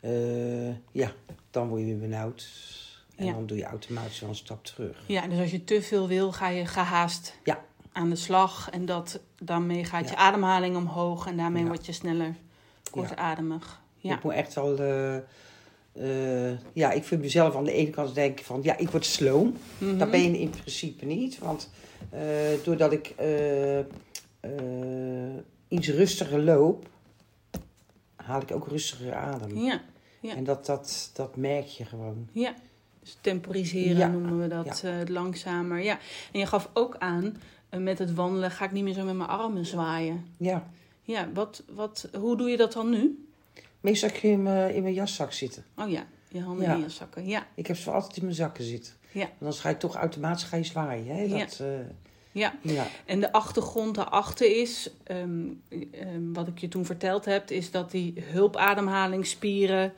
eh, 0.00 0.68
ja, 0.92 1.12
dan 1.50 1.68
word 1.68 1.80
je 1.80 1.86
weer 1.86 1.98
benauwd. 1.98 2.48
En 3.16 3.26
Ja. 3.26 3.32
dan 3.32 3.46
doe 3.46 3.56
je 3.56 3.64
automatisch 3.64 4.20
wel 4.20 4.28
een 4.28 4.34
stap 4.34 4.64
terug. 4.64 5.02
Ja, 5.06 5.26
dus 5.26 5.38
als 5.40 5.50
je 5.50 5.64
te 5.64 5.82
veel 5.82 6.08
wil, 6.08 6.32
ga 6.32 6.48
je 6.48 6.66
gehaast 6.66 7.38
Ja. 7.44 7.64
aan 7.92 8.10
de 8.10 8.16
slag. 8.16 8.70
En 8.70 8.86
dat, 8.86 9.20
daarmee 9.38 9.84
gaat 9.84 10.08
je 10.08 10.16
ademhaling 10.16 10.76
omhoog. 10.76 11.26
En 11.26 11.36
daarmee 11.36 11.64
word 11.66 11.86
je 11.86 11.92
sneller 11.92 12.34
kortademig. 12.90 13.80
Ja. 13.96 14.14
Ik 14.14 14.22
moet 14.22 14.32
echt 14.32 14.54
wel, 14.54 14.78
eh, 14.78 15.16
eh, 15.92 16.50
ja, 16.72 16.90
ik 16.92 17.04
vind 17.04 17.20
mezelf 17.20 17.56
aan 17.56 17.64
de 17.64 17.72
ene 17.72 17.90
kant 17.90 18.14
denken 18.14 18.44
van, 18.44 18.60
ja, 18.62 18.76
ik 18.76 18.90
word 18.90 19.06
sloom. 19.06 19.54
Mhm. 19.78 19.98
Dat 19.98 20.10
ben 20.10 20.22
je 20.32 20.38
in 20.38 20.50
principe 20.50 21.04
niet. 21.04 21.38
Want 21.38 21.70
eh, 22.10 22.20
doordat 22.64 22.92
ik 22.92 23.06
eh, 23.16 23.78
iets 25.68 25.88
rustiger 25.88 26.40
loop, 26.40 26.86
haal 28.16 28.40
ik 28.40 28.54
ook 28.54 28.68
rustiger 28.68 29.14
adem. 29.14 29.58
Ja, 29.58 29.80
ja. 30.20 30.34
En 30.36 30.44
dat, 30.44 30.66
dat, 30.66 31.10
dat 31.14 31.36
merk 31.36 31.66
je 31.66 31.84
gewoon. 31.84 32.28
ja. 32.32 32.54
Dus 33.00 33.16
temporiseren 33.20 33.96
Ja. 33.96 34.08
noemen 34.08 34.38
we 34.40 34.48
dat 34.48 34.84
langzamer. 35.08 35.78
Ja. 35.82 35.98
En 36.32 36.38
je 36.38 36.46
gaf 36.46 36.70
ook 36.72 36.96
aan, 36.98 37.36
met 37.70 37.98
het 37.98 38.14
wandelen 38.14 38.50
ga 38.50 38.64
ik 38.64 38.72
niet 38.72 38.84
meer 38.84 38.94
zo 38.94 39.04
met 39.04 39.16
mijn 39.16 39.28
armen 39.28 39.66
zwaaien. 39.66 40.26
Ja, 40.38 40.70
Ja, 41.02 41.28
wat, 41.34 41.62
wat, 41.74 42.08
hoe 42.18 42.36
doe 42.36 42.48
je 42.50 42.56
dat 42.56 42.72
dan 42.72 42.90
nu? 42.90 43.27
Meestal 43.80 44.10
kun 44.10 44.28
je 44.28 44.34
in 44.34 44.42
mijn, 44.42 44.74
in 44.74 44.82
mijn 44.82 44.94
jaszak 44.94 45.32
zitten. 45.32 45.64
Oh 45.76 45.90
ja, 45.90 46.06
je 46.28 46.40
handen 46.40 46.64
Ja. 46.66 46.74
in 46.74 46.80
je 46.80 46.88
zakken. 46.88 47.26
Ja, 47.26 47.46
Ik 47.54 47.66
heb 47.66 47.76
ze 47.76 47.90
altijd 47.90 48.16
in 48.16 48.22
mijn 48.22 48.34
zakken 48.34 48.64
zitten. 48.64 48.92
Ja. 49.12 49.22
En 49.24 49.30
dan 49.38 49.52
ga 49.52 49.68
je 49.68 49.76
toch 49.76 49.94
automatisch 49.96 50.42
ga 50.44 50.56
je 50.56 50.64
zwaaien. 50.64 51.06
Hè? 51.16 51.22
Ja. 51.22 51.38
Dat, 51.38 51.58
eh, 51.60 51.68
ja. 52.32 52.54
ja. 52.62 52.86
En 53.06 53.20
de 53.20 53.32
achtergrond 53.32 53.94
daarachter 53.94 54.60
is, 54.60 54.90
ehm, 55.04 55.46
ehm, 55.92 56.32
wat 56.32 56.48
ik 56.48 56.58
je 56.58 56.68
toen 56.68 56.84
verteld 56.84 57.24
heb, 57.24 57.50
is 57.50 57.70
dat 57.70 57.90
die 57.90 58.14
hulpademhalingsspieren, 58.32 59.92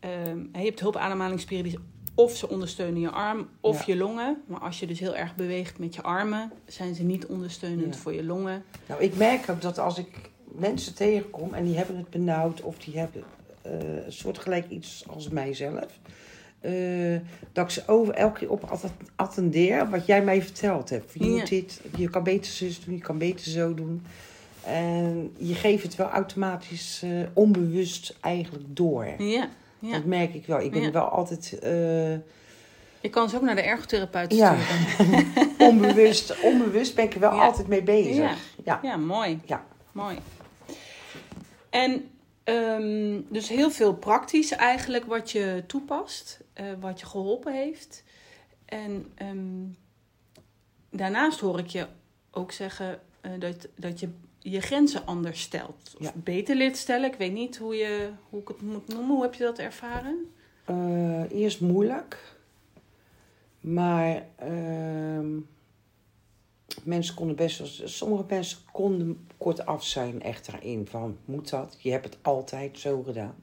ehm, 0.00 0.38
je 0.52 0.64
hebt 0.64 0.80
hulpademhalingsspieren 0.80 1.64
die 1.70 1.78
of 2.14 2.36
ze 2.36 2.48
ondersteunen 2.48 3.00
je 3.00 3.10
arm 3.10 3.48
of 3.60 3.86
Ja. 3.86 3.92
je 3.92 3.98
longen. 3.98 4.42
Maar 4.46 4.60
als 4.60 4.80
je 4.80 4.86
dus 4.86 4.98
heel 5.00 5.16
erg 5.16 5.34
beweegt 5.34 5.78
met 5.78 5.94
je 5.94 6.02
armen, 6.02 6.52
zijn 6.66 6.94
ze 6.94 7.02
niet 7.02 7.26
ondersteunend 7.26 7.94
Ja. 7.94 8.00
voor 8.00 8.12
je 8.14 8.24
longen. 8.24 8.64
Nou, 8.86 9.02
ik 9.02 9.16
merk 9.16 9.48
ook 9.50 9.60
dat 9.60 9.78
als 9.78 9.98
ik 9.98 10.30
mensen 10.62 10.94
tegenkom 10.94 11.54
en 11.54 11.64
die 11.64 11.76
hebben 11.76 11.96
het 11.96 12.10
benauwd 12.10 12.60
of 12.62 12.78
die 12.78 12.98
hebben 12.98 13.22
eh, 13.62 13.72
een 14.04 14.12
soortgelijk 14.12 14.68
iets 14.68 15.04
als 15.08 15.28
mijzelf, 15.28 15.86
eh, 16.60 16.72
dat 17.52 17.64
ik 17.64 17.70
ze 17.70 17.82
over 17.86 18.14
elke 18.14 18.38
keer 18.38 18.50
op 18.50 18.64
atten- 18.64 18.90
attendeer 19.16 19.90
wat 19.90 20.06
jij 20.06 20.22
mij 20.22 20.42
verteld 20.42 20.90
hebt. 20.90 21.12
Je 21.14 21.24
Ja. 21.24 21.30
moet 21.30 21.48
dit, 21.48 21.80
je 21.96 22.10
kan 22.10 22.22
beter 22.22 22.52
zus 22.52 22.84
doen, 22.84 22.94
je 22.94 23.00
kan 23.00 23.18
beter 23.18 23.50
zo 23.50 23.74
doen. 23.74 24.02
En 24.66 25.32
je 25.38 25.54
geeft 25.54 25.82
het 25.82 25.96
wel 25.96 26.08
automatisch 26.08 27.00
eh, 27.04 27.10
onbewust 27.32 28.16
eigenlijk 28.20 28.64
door. 28.68 29.06
Ja, 29.18 29.48
ja. 29.78 29.92
Dat 29.92 30.04
merk 30.04 30.34
ik 30.34 30.46
wel. 30.46 30.60
Ik 30.60 30.70
ben 30.70 30.82
Ja. 30.82 30.90
wel 30.90 31.08
altijd 31.08 31.56
Je 33.00 33.10
kan 33.10 33.28
ze 33.28 33.36
ook 33.36 33.42
naar 33.42 33.54
de 33.54 33.62
ergotherapeut 33.62 34.34
Ja. 34.34 34.56
sturen. 34.96 35.26
onbewust, 35.68 36.34
onbewust 36.42 36.94
ben 36.94 37.04
ik 37.04 37.14
er 37.14 37.20
wel 37.20 37.30
altijd 37.30 37.68
mee 37.68 37.82
bezig. 37.82 38.36
Ja. 38.64 38.78
Ja, 38.82 38.96
mooi. 38.96 39.40
Ja. 39.44 39.64
Mooi. 39.92 40.16
En 41.72 42.10
ehm, 42.44 43.20
dus 43.28 43.48
heel 43.48 43.70
veel 43.70 43.94
praktisch 43.94 44.50
eigenlijk 44.50 45.04
wat 45.04 45.30
je 45.30 45.64
toepast, 45.66 46.40
eh, 46.52 46.64
wat 46.80 47.00
je 47.00 47.06
geholpen 47.06 47.52
heeft. 47.52 48.04
En 48.64 49.06
ehm, 49.14 49.64
daarnaast 50.90 51.40
hoor 51.40 51.58
ik 51.58 51.66
je 51.66 51.86
ook 52.30 52.52
zeggen 52.52 53.00
eh, 53.20 53.30
dat, 53.38 53.68
dat 53.76 54.00
je 54.00 54.08
je 54.38 54.60
grenzen 54.60 55.06
anders 55.06 55.40
stelt. 55.40 55.94
Of 55.98 56.04
Ja. 56.04 56.12
beter 56.14 56.56
leert 56.56 56.76
stellen. 56.76 57.10
Ik 57.12 57.18
weet 57.18 57.32
niet 57.32 57.56
hoe, 57.56 57.74
je, 57.74 58.10
hoe 58.30 58.40
ik 58.40 58.48
het 58.48 58.62
moet 58.62 58.88
noemen. 58.88 59.08
Hoe 59.14 59.22
heb 59.22 59.34
je 59.34 59.44
dat 59.44 59.58
ervaren? 59.58 60.32
Eh, 60.64 61.30
eerst 61.30 61.60
moeilijk. 61.60 62.34
Maar 63.60 64.26
ehm, 64.36 65.30
mensen 66.82 67.14
konden 67.14 67.36
best. 67.36 67.82
Sommige 67.84 68.24
mensen 68.28 68.58
konden 68.72 69.26
kort 69.36 69.66
af 69.66 69.84
zijn 69.84 70.22
echt 70.22 70.50
daarin. 70.50 70.86
Van, 70.86 71.16
moet 71.24 71.50
dat? 71.50 71.76
Je 71.78 71.90
hebt 71.90 72.04
het 72.04 72.18
altijd 72.22 72.78
zo 72.78 73.02
gedaan. 73.02 73.34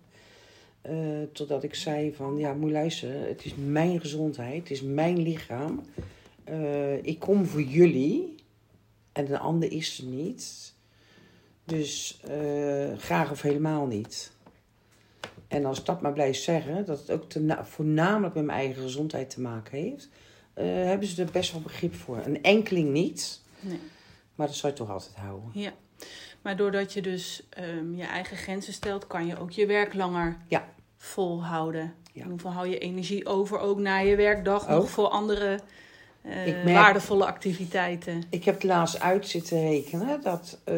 Eh, 0.82 1.22
totdat 1.34 1.64
ik 1.64 1.76
zei 1.76 2.14
van, 2.16 2.38
ja, 2.38 2.54
moet 2.54 2.72
luisteren. 2.72 3.28
Het 3.28 3.46
is 3.46 3.56
mijn 3.56 4.00
gezondheid. 4.00 4.60
Het 4.60 4.72
is 4.72 4.82
mijn 4.82 5.22
lichaam. 5.22 5.82
Eh, 6.44 7.04
ik 7.04 7.20
kom 7.20 7.46
voor 7.46 7.62
jullie. 7.62 8.36
En 9.12 9.32
een 9.32 9.40
ander 9.40 9.72
is 9.72 10.00
er 10.00 10.06
niet. 10.06 10.74
Dus 11.64 12.20
eh, 12.28 12.98
graag 12.98 13.32
of 13.32 13.42
helemaal 13.42 13.86
niet. 13.86 14.32
En 15.48 15.66
als 15.66 15.84
dat 15.84 16.02
maar 16.02 16.14
blijf 16.14 16.38
zeggen, 16.38 16.86
dat 16.86 17.00
het 17.00 17.12
ook 17.12 17.26
voornamelijk 17.68 18.34
met 18.36 18.46
mijn 18.46 18.58
eigen 18.58 18.82
gezondheid 18.82 19.30
te 19.30 19.42
maken 19.42 19.78
heeft, 19.78 20.10
hebben 20.66 21.08
ze 21.08 21.24
er 21.24 21.32
best 21.32 21.52
wel 21.52 21.62
begrip 21.62 21.96
voor. 21.96 22.22
Een 22.26 22.44
enkeling 22.44 22.92
niet, 22.92 23.42
Nee. 23.60 23.80
maar 24.36 24.48
dat 24.48 24.56
zou 24.56 24.72
je 24.74 24.78
toch 24.80 24.90
altijd 24.90 25.16
houden. 25.16 25.50
Ja. 25.54 25.72
Maar 26.42 26.58
doordat 26.58 26.94
je 26.94 27.02
dus 27.02 27.44
ehm, 27.50 27.96
je 27.96 28.04
eigen 28.04 28.38
grenzen 28.38 28.74
stelt, 28.74 29.08
kan 29.08 29.26
je 29.26 29.40
ook 29.40 29.52
je 29.52 29.66
werk 29.66 29.94
langer 29.94 30.38
Ja. 30.48 30.68
volhouden. 30.98 31.94
Ja. 32.14 32.24
En 32.24 32.30
hoeveel 32.30 32.52
hou 32.52 32.68
je 32.68 32.78
energie 32.78 33.26
over 33.26 33.60
ook 33.60 33.80
na 33.80 33.98
je 33.98 34.16
werkdag 34.16 34.64
Ook. 34.70 34.80
nog 34.82 34.90
voor 34.90 35.08
andere 35.08 35.60
eh, 36.22 36.36
merk- 36.46 36.64
waardevolle 36.64 37.26
activiteiten? 37.26 38.24
Ik 38.30 38.44
heb 38.44 38.54
het 38.56 38.64
laatst 38.64 39.00
uit 39.00 39.28
zitten 39.28 39.62
rekenen 39.70 40.22
dat 40.22 40.60
eh, 40.64 40.76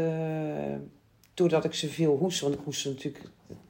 doordat 1.33 1.63
ik 1.65 1.73
zoveel 1.73 2.17
hoest, 2.17 2.39
want 2.41 2.53
ik 2.53 2.59
hoest 2.63 2.85
natuurlijk 2.85 3.25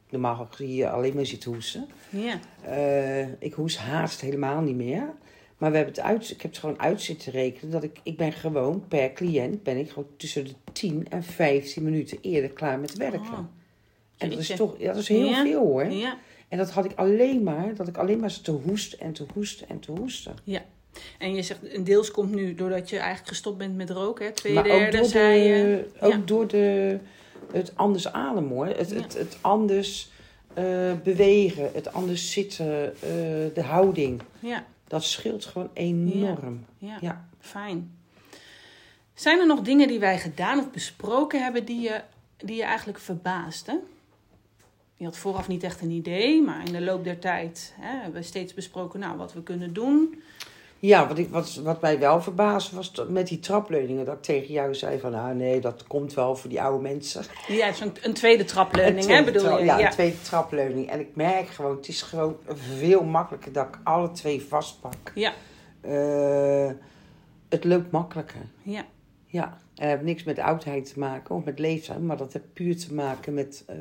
normaal 0.10 0.48
hier 0.58 0.90
alleen 0.90 1.16
maar 1.16 1.26
zitten 1.26 1.54
hoesten. 1.54 1.88
Ja, 2.10 2.40
Eh, 2.62 3.28
ik 3.42 3.54
hoest 3.54 3.78
haast 3.78 4.22
helemaal 4.22 4.62
niet 4.62 4.76
meer. 4.76 5.14
Maar 5.62 5.72
we 5.72 5.78
hebben 5.78 5.96
het 5.96 6.04
uit, 6.04 6.30
ik 6.30 6.42
heb 6.42 6.52
het 6.52 6.60
gewoon 6.60 6.80
uit 6.80 7.02
zitten 7.02 7.32
rekenen 7.32 7.72
dat 7.72 7.84
ik, 7.84 8.00
ik 8.04 8.18
ben 8.18 8.32
gewoon 8.32 8.88
per 8.88 9.14
cliënt 9.14 9.64
ben 9.64 9.78
ik 9.78 9.90
gewoon 9.90 10.08
tussen 10.18 10.44
de 10.46 10.54
10 10.72 11.06
en 11.10 11.24
15 11.24 11.84
minuten 11.84 12.18
eerder 12.22 12.50
klaar 12.50 12.80
met 12.80 12.98
werken. 12.98 13.20
Oh, 13.32 13.40
en 14.18 14.30
dat 14.30 14.40
is 14.40 14.48
toch, 14.48 14.76
ja, 14.80 14.88
dat 14.94 15.02
is 15.02 15.08
heel 15.08 15.26
Ja. 15.30 15.44
veel 15.44 15.60
hoor. 15.60 15.86
ja. 15.86 16.18
En 16.48 16.58
dat 16.58 16.72
had 16.72 16.86
ik 16.86 16.92
alleen 16.96 17.44
maar, 17.44 17.76
dat 17.76 17.88
ik 17.88 17.98
alleen 17.98 18.20
maar 18.20 18.42
te 18.42 18.52
hoesten 18.52 19.00
en 19.00 19.14
te 19.14 19.26
hoesten 19.34 19.70
en 19.70 19.80
te 19.80 19.92
hoesten. 19.92 20.34
En 21.20 21.36
je 21.36 21.42
zegt, 21.42 21.60
een 21.76 21.84
deels 21.84 22.12
komt 22.12 22.36
nu 22.36 22.56
doordat 22.56 22.90
je 22.90 22.98
eigenlijk 22.98 23.28
gestopt 23.28 23.58
bent 23.58 23.76
met 23.76 23.90
roken. 23.90 24.26
Hè? 24.26 24.32
Twee 24.32 24.54
maar 24.54 24.64
ook 24.64 24.70
derde 24.80 24.98
door, 24.98 25.06
zei 25.06 25.40
je. 25.40 25.54
de, 26.00 26.06
ook 26.06 26.12
Ja. 26.12 26.22
door 26.26 26.48
de, 26.48 26.98
het 27.52 27.72
anders 27.76 28.12
ademen 28.12 28.50
hoor. 28.50 28.66
Het, 28.66 28.90
Ja. 28.90 28.96
het, 28.96 29.14
het 29.14 29.38
anders 29.42 30.10
eh, 30.54 30.92
bewegen, 31.04 31.70
het 31.74 31.94
anders 31.94 32.32
zitten, 32.32 32.86
eh, 32.86 33.10
de 33.54 33.62
houding. 33.64 34.22
Ja, 34.40 34.66
Dat 34.92 35.04
scheelt 35.04 35.46
gewoon 35.46 35.70
enorm. 35.74 36.66
ja, 36.78 36.98
Ja. 37.02 37.28
fijn. 37.40 37.98
Zijn 39.14 39.40
er 39.40 39.46
nog 39.48 39.62
dingen 39.62 39.88
die 39.88 40.00
wij 40.00 40.20
gedaan 40.20 40.60
of 40.60 40.72
besproken 40.72 41.44
hebben 41.44 41.66
die 41.66 41.82
je, 41.82 42.02
die 42.38 42.56
je 42.56 42.64
eigenlijk 42.64 43.00
verbaasden? 43.00 43.82
Je 44.96 45.06
had 45.06 45.18
vooraf 45.18 45.48
niet 45.48 45.64
echt 45.64 45.82
een 45.82 45.90
idee, 45.90 46.42
maar 46.42 46.66
in 46.66 46.72
de 46.74 46.82
loop 46.82 47.04
der 47.04 47.20
tijd 47.20 47.74
hè, 47.80 47.98
hebben 48.00 48.22
we 48.22 48.28
steeds 48.28 48.54
besproken 48.54 49.00
nou, 49.00 49.18
wat 49.18 49.34
we 49.34 49.44
kunnen 49.44 49.74
doen. 49.74 50.22
Ja, 50.84 51.08
wat, 51.08 51.18
ik, 51.18 51.30
wat, 51.30 51.56
wat 51.56 51.82
mij 51.82 52.00
wel 52.00 52.22
verbaasde 52.22 52.76
was 52.76 52.92
met 53.10 53.28
die 53.28 53.40
trapleuningen. 53.40 54.06
Dat 54.06 54.16
ik 54.16 54.22
tegen 54.22 54.54
jou 54.54 54.76
zei 54.76 55.00
van, 55.00 55.14
ah 55.14 55.36
nee, 55.36 55.60
dat 55.62 55.88
komt 55.88 56.14
wel 56.14 56.36
voor 56.36 56.50
die 56.50 56.62
oude 56.62 56.82
mensen. 56.82 57.24
Ja, 57.48 57.68
is 57.68 57.80
een, 57.80 57.92
een 58.02 58.14
tweede 58.14 58.44
trapleuning, 58.44 59.06
Een 59.06 59.12
hè, 59.16 59.24
bedoel 59.24 59.42
tra- 59.42 59.58
je? 59.58 59.66
Ja, 59.66 59.78
Ja, 59.80 59.86
een 59.86 59.92
tweede 59.92 60.22
trapleuning. 60.22 60.90
En 60.90 61.00
ik 61.00 61.16
merk 61.16 61.48
gewoon, 61.48 61.76
het 61.76 61.88
is 61.88 62.02
gewoon 62.02 62.36
veel 62.78 63.04
makkelijker 63.04 63.52
dat 63.52 63.68
ik 63.68 63.80
alle 63.84 64.12
twee 64.12 64.42
vastpak. 64.42 65.12
ja, 65.16 65.34
Eh, 65.82 66.72
het 67.50 67.64
loopt 67.64 67.92
makkelijker. 67.92 68.42
ja, 68.62 68.86
Ja, 69.26 69.44
en 69.46 69.58
dat 69.76 69.88
heeft 69.88 70.02
niks 70.04 70.24
met 70.24 70.40
oudheid 70.40 70.94
te 70.94 71.00
maken 71.00 71.36
of 71.36 71.44
met 71.44 71.60
leeftijd. 71.60 72.02
Maar 72.02 72.18
dat 72.18 72.34
heeft 72.34 72.54
puur 72.54 72.78
te 72.78 72.94
maken 72.94 73.34
met, 73.34 73.64
eh, 73.68 73.76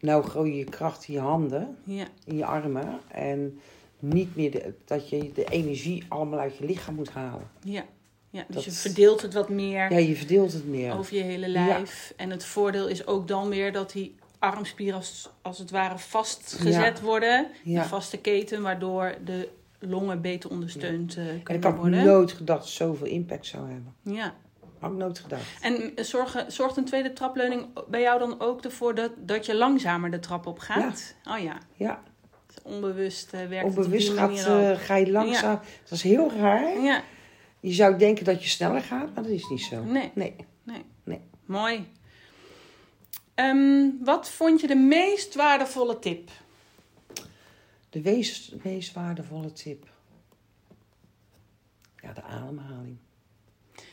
nou 0.00 0.24
gooi 0.24 0.50
je 0.52 0.58
je 0.58 0.64
kracht 0.64 1.08
in 1.08 1.14
je 1.14 1.20
handen, 1.20 1.76
ja, 1.84 2.04
in 2.24 2.36
je 2.36 2.44
armen. 2.44 2.98
En 3.08 3.60
niet 4.00 4.36
meer 4.36 4.50
de- 4.50 4.74
dat 4.84 5.08
je 5.08 5.30
de 5.34 5.44
energie 5.44 6.04
allemaal 6.08 6.38
uit 6.38 6.56
je 6.56 6.64
lichaam 6.64 6.94
moet 6.94 7.10
halen. 7.10 7.50
ja. 7.64 7.84
ja. 8.30 8.44
Dus 8.46 8.54
Dat- 8.54 8.64
je 8.64 8.70
verdeelt 8.70 9.22
het 9.22 9.34
wat 9.34 9.48
meer 9.48 9.92
Ja, 9.92 9.98
je 9.98 10.16
verdeelt 10.16 10.52
het 10.52 10.66
meer. 10.66 10.98
over 10.98 11.16
je 11.16 11.22
hele 11.22 11.48
lijf. 11.48 12.12
En 12.16 12.30
het 12.30 12.44
voordeel 12.44 12.88
is 12.88 13.06
ook 13.06 13.28
dan 13.28 13.48
weer 13.48 13.72
dat 13.72 13.92
die 13.92 14.14
armspieren 14.38 14.94
als, 14.96 15.30
als 15.42 15.58
het 15.58 15.70
ware 15.70 15.98
vastgezet 15.98 17.00
worden. 17.00 17.46
Ja. 17.64 17.82
Een 17.82 17.88
vaste 17.88 18.16
keten, 18.18 18.62
waardoor 18.62 19.14
de 19.24 19.48
longen 19.78 20.20
beter 20.20 20.50
ondersteund 20.50 21.16
eh, 21.16 21.28
En 21.28 21.36
ik 21.36 21.44
kunnen 21.44 21.62
had 21.64 21.76
worden. 21.76 22.04
nooit 22.04 22.32
gedacht 22.32 22.66
zoveel 22.68 23.06
impact 23.06 23.46
zou 23.46 23.70
hebben. 23.70 23.94
Ja. 24.02 24.34
Had 24.78 24.90
ik 24.90 24.96
nooit 24.96 25.18
gedacht. 25.18 25.42
En 25.60 25.92
zorgen, 26.04 26.52
zorgt 26.52 26.76
een 26.76 26.84
tweede 26.84 27.12
trapleuning 27.12 27.66
bij 27.88 28.00
jou 28.00 28.18
dan 28.18 28.40
ook 28.40 28.64
ervoor 28.64 28.94
dat, 28.94 29.10
dat 29.18 29.46
je 29.46 29.54
langzamer 29.56 30.10
de 30.10 30.18
trap 30.18 30.46
op 30.46 30.58
gaat? 30.58 31.14
Oh 31.28 31.38
ja, 31.38 31.58
Ja, 31.74 32.02
onbewust 32.62 33.34
uh, 33.34 33.46
werkt 33.46 33.64
onbewust 33.76 34.08
het 34.08 34.16
gaat, 34.18 34.46
eh, 34.46 34.78
ga 34.78 34.96
je 34.96 35.10
langzaam. 35.10 35.60
Dat 35.82 35.92
is 35.92 36.02
heel 36.02 36.32
raar. 36.32 36.80
Ja, 36.80 37.02
Je 37.60 37.72
zou 37.72 37.98
denken 37.98 38.24
dat 38.24 38.42
je 38.42 38.48
sneller 38.48 38.80
gaat, 38.82 39.14
maar 39.14 39.22
dat 39.22 39.32
is 39.32 39.48
niet 39.48 39.60
zo. 39.62 39.82
nee, 39.84 40.10
Nee. 40.14 40.34
nee. 40.62 40.84
Nee. 41.04 41.20
Mooi. 41.44 41.86
Ehm, 43.34 43.88
wat 44.00 44.30
vond 44.30 44.60
je 44.60 44.66
de 44.66 44.74
meest 44.76 45.34
waardevolle 45.34 45.98
tip? 45.98 46.30
De 47.90 48.00
wees- 48.02 48.54
meest 48.62 48.92
waardevolle 48.92 49.52
tip. 49.52 49.88
Ja, 52.02 52.12
de 52.12 52.22
ademhaling. 52.22 52.96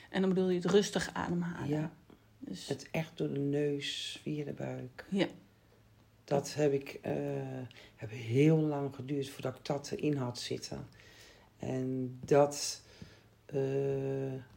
En 0.09 0.21
dan 0.21 0.29
bedoel 0.33 0.50
je 0.50 0.55
het 0.59 0.71
rustig 0.71 1.09
ademhalen. 1.13 1.69
Ja, 1.69 1.91
Dus, 2.39 2.67
het 2.67 2.88
echt 2.91 3.17
door 3.17 3.33
de 3.33 3.39
neus, 3.39 4.19
via 4.24 4.43
de 4.45 4.53
buik. 4.53 5.05
ja. 5.09 5.25
Dat 6.27 6.53
heb 6.53 6.74
ik 6.74 7.00
eh, 7.01 7.13
heb 7.96 8.10
heel 8.12 8.57
lang 8.57 8.96
geduurd 8.96 9.29
voordat 9.29 9.55
ik 9.55 9.65
dat 9.65 9.91
erin 9.91 10.17
had 10.17 10.39
zitten. 10.39 10.88
En 11.60 12.19
dat 12.25 12.81
eh, 13.46 13.60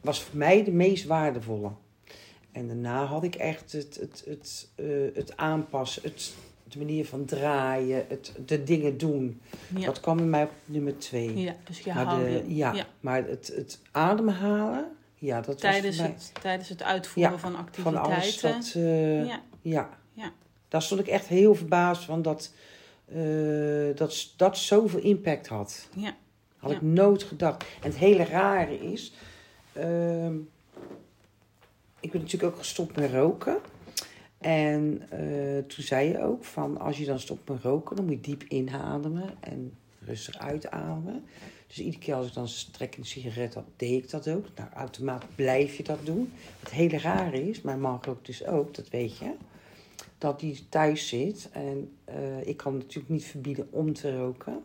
was 0.01 0.23
voor 0.23 0.39
mij 0.39 0.65
de 0.65 0.71
meest 0.73 1.05
waardevolle. 1.05 1.71
En 2.53 2.67
daarna 2.67 3.05
had 3.05 3.25
ik 3.25 3.35
echt 3.35 3.73
het, 3.73 3.97
het, 4.01 4.23
het, 4.27 4.69
eh, 4.75 4.87
het 5.15 5.37
aanpassen, 5.37 6.03
het, 6.03 6.35
de 6.69 6.79
manier 6.79 7.07
van 7.07 7.25
draaien, 7.25 8.05
het, 8.09 8.33
de 8.47 8.63
dingen 8.65 8.99
doen. 8.99 9.41
Ja. 9.77 9.87
Dat 9.87 10.01
kwam 10.01 10.17
bij 10.17 10.27
mij 10.27 10.43
op 10.43 10.53
nummer 10.65 10.99
twee. 10.99 11.37
ja, 11.39 11.55
dus 11.65 11.79
je 11.79 11.93
maar, 11.95 12.19
de, 12.19 12.45
ja, 12.47 12.73
Ja. 12.75 12.87
maar 13.01 13.25
het, 13.27 13.53
het 13.55 13.79
ademhalen, 13.91 14.97
ja, 15.15 15.41
dat 15.41 15.59
Tijdens, 15.59 15.97
was 15.97 16.07
mij 16.07 16.15
het, 16.17 16.33
tijdens 16.43 16.69
het 16.69 16.83
uitvoeren 16.83 17.33
Ja, 17.33 17.39
van 17.39 17.53
van 17.53 17.61
activiteiten. 17.61 18.13
alles 18.13 18.41
dat... 18.41 18.75
eh, 18.75 19.27
Ja, 19.27 19.41
ja. 19.63 19.99
Daar 20.71 20.83
stond 20.83 21.01
ik 21.01 21.07
echt 21.07 21.27
heel 21.27 21.55
verbaasd 21.55 22.05
van 22.05 22.23
dat 22.23 22.53
eh, 23.05 23.97
dat, 23.97 24.33
dat 24.37 24.59
zoveel 24.59 25.01
impact 25.01 25.47
had. 25.47 25.89
Ja. 25.97 26.17
Had 26.57 26.71
Ja. 26.71 26.77
ik 26.77 26.83
nooit 26.83 27.23
gedacht. 27.23 27.63
En 27.63 27.91
het 27.91 27.97
hele 27.99 28.25
rare 28.25 28.79
is, 28.93 29.13
ehm, 29.73 30.35
ik 32.01 32.11
ben 32.11 32.21
natuurlijk 32.21 32.53
ook 32.53 32.59
gestopt 32.59 32.97
met 32.97 33.13
roken. 33.13 33.59
En 34.39 35.03
eh, 35.11 35.59
toen 35.67 35.85
zei 35.85 36.09
je 36.09 36.23
ook 36.23 36.45
van 36.45 36.79
als 36.79 36.99
je 36.99 37.05
dan 37.05 37.21
stopt 37.21 37.49
met 37.49 37.63
roken, 37.63 37.97
dan 37.97 38.05
moet 38.05 38.15
je 38.15 38.21
diep 38.21 38.43
inademen 38.43 39.35
en 39.41 39.73
rustig 40.01 40.39
uitademen. 40.39 41.25
Dus 41.67 41.79
iedere 41.79 41.99
keer 41.99 42.15
als 42.15 42.27
ik 42.27 42.35
dan 42.35 42.49
trek 42.73 42.97
een 42.97 43.05
sigaret 43.05 43.55
had, 43.55 43.65
deed 43.77 44.05
ik 44.05 44.11
dat 44.11 44.29
ook. 44.29 44.47
Nou, 44.55 44.69
automatisch 44.75 45.29
blijf 45.35 45.77
je 45.77 45.83
dat 45.83 45.99
doen. 46.07 46.33
Het 46.61 46.71
hele 46.71 46.99
rare 46.99 47.49
is, 47.49 47.61
mijn 47.61 47.81
man 47.81 47.99
rookt 48.03 48.27
dus 48.27 48.47
ook, 48.47 48.75
dat 48.75 48.89
weet 48.89 49.19
je. 49.19 49.33
Dat 50.21 50.41
hij 50.41 50.59
thuis 50.69 51.09
zit 51.09 51.49
en 51.53 51.97
eh, 52.05 52.47
ik 52.47 52.57
kan 52.57 52.77
natuurlijk 52.77 53.09
niet 53.09 53.25
verbieden 53.25 53.69
om 53.71 53.93
te 53.95 54.17
roken. 54.19 54.65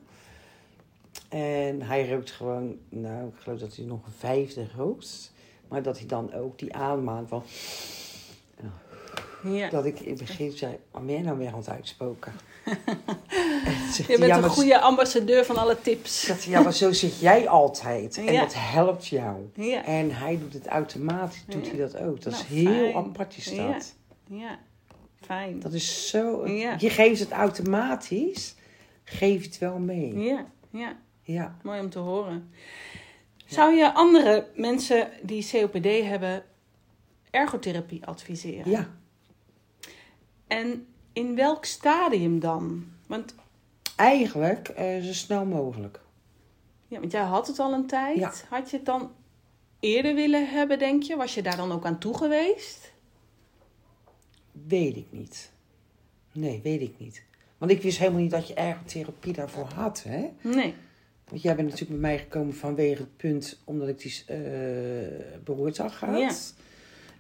En 1.29 1.81
hij 1.81 2.09
rookt 2.09 2.31
gewoon, 2.31 2.77
nou, 2.89 3.27
ik 3.27 3.33
geloof 3.37 3.59
dat 3.59 3.75
hij 3.75 3.85
nog 3.85 4.05
een 4.05 4.11
vijfde 4.17 4.65
rookt. 4.77 5.33
Maar 5.67 5.83
dat 5.83 5.97
hij 5.97 6.07
dan 6.07 6.33
ook 6.33 6.59
die 6.59 6.73
ademhaling 6.75 7.29
van... 7.29 7.43
Ja. 9.43 9.69
Dat 9.69 9.85
ik 9.85 9.99
in 9.99 10.09
het 10.09 10.19
begin 10.19 10.51
zei, 10.51 10.77
wat 10.91 11.05
ben 11.05 11.23
nou 11.23 11.37
weer 11.37 11.47
aan 11.47 11.57
het 11.57 11.69
uitspoken? 11.69 12.33
Je 13.97 14.05
bent 14.07 14.25
ja, 14.25 14.37
een 14.37 14.49
goede 14.49 14.79
ambassadeur 14.79 15.45
van 15.45 15.57
alle 15.57 15.81
tips. 15.81 16.27
hij, 16.27 16.37
ja, 16.47 16.61
maar 16.61 16.73
zo 16.73 16.91
zit 16.91 17.19
jij 17.19 17.47
altijd. 17.49 18.17
En 18.17 18.23
Ja. 18.33 18.41
dat 18.41 18.53
helpt 18.57 19.07
jou. 19.07 19.49
Ja. 19.53 19.85
En 19.85 20.11
hij 20.11 20.37
doet 20.39 20.53
het 20.53 20.67
automatisch, 20.67 21.43
doet 21.47 21.67
hij 21.69 21.77
dat 21.79 21.97
ook. 21.97 22.21
Dat 22.21 22.33
Nou, 22.33 22.43
is 22.45 22.49
heel 22.49 22.91
fijn. 22.91 22.95
apart 22.95 23.37
is 23.37 23.55
dat. 23.55 23.93
Ja. 24.27 24.59
Fijn. 25.25 25.59
Dat 25.59 25.73
is 25.73 26.09
zo... 26.09 26.47
Ja. 26.47 26.75
Je 26.79 26.89
geeft 26.89 27.19
het 27.19 27.31
automatisch, 27.31 28.55
geef 29.03 29.43
het 29.43 29.57
wel 29.57 29.77
mee. 29.79 30.19
Ja. 30.19 30.45
Ja. 30.69 30.97
Ja. 31.21 31.57
Mooi 31.63 31.79
om 31.79 31.89
te 31.89 31.99
horen. 31.99 32.49
Zou 33.45 33.75
je 33.75 33.93
andere 33.93 34.47
mensen 34.55 35.09
die 35.21 35.47
COPD 35.51 35.85
hebben 35.85 36.43
ergotherapie 37.31 38.05
adviseren? 38.05 38.71
Ja. 38.71 38.89
En 40.47 40.87
in 41.13 41.35
welk 41.35 41.65
stadium 41.65 42.39
dan? 42.39 42.85
Want, 43.07 43.35
Eigenlijk 43.95 44.67
eh, 44.67 45.01
zo 45.01 45.13
snel 45.13 45.45
mogelijk. 45.45 45.99
ja, 46.87 46.99
want 46.99 47.11
jij 47.11 47.21
had 47.21 47.47
het 47.47 47.59
al 47.59 47.73
een 47.73 47.87
tijd. 47.87 48.17
Ja. 48.17 48.33
Had 48.49 48.69
je 48.69 48.75
het 48.77 48.85
dan 48.85 49.11
eerder 49.79 50.15
willen 50.15 50.49
hebben, 50.49 50.79
denk 50.79 51.03
je? 51.03 51.15
Was 51.15 51.33
je 51.33 51.41
daar 51.41 51.57
dan 51.57 51.71
ook 51.71 51.85
aan 51.85 51.99
toe 51.99 52.17
geweest? 52.17 52.93
Weet 54.67 54.95
ik 54.95 55.05
niet. 55.09 55.51
Nee, 56.31 56.59
weet 56.63 56.81
ik 56.81 56.93
niet. 56.97 57.23
Want 57.57 57.71
ik 57.71 57.81
wist 57.81 57.97
helemaal 57.97 58.21
niet 58.21 58.31
dat 58.31 58.47
je 58.47 58.53
ergotherapie 58.53 59.33
daarvoor 59.33 59.67
had, 59.75 60.03
hè? 60.07 60.29
Nee. 60.41 60.73
Want 61.29 61.41
jij 61.41 61.55
bent 61.55 61.69
natuurlijk 61.69 62.01
bij 62.01 62.09
mij 62.09 62.19
gekomen 62.19 62.55
vanwege 62.55 63.01
het 63.01 63.17
punt 63.17 63.61
omdat 63.63 63.87
ik 63.87 63.99
die 63.99 64.23
eh 64.25 64.37
beroerte 65.43 65.81
had 65.81 65.91
gehad. 65.91 66.19
Ja. 66.19 66.31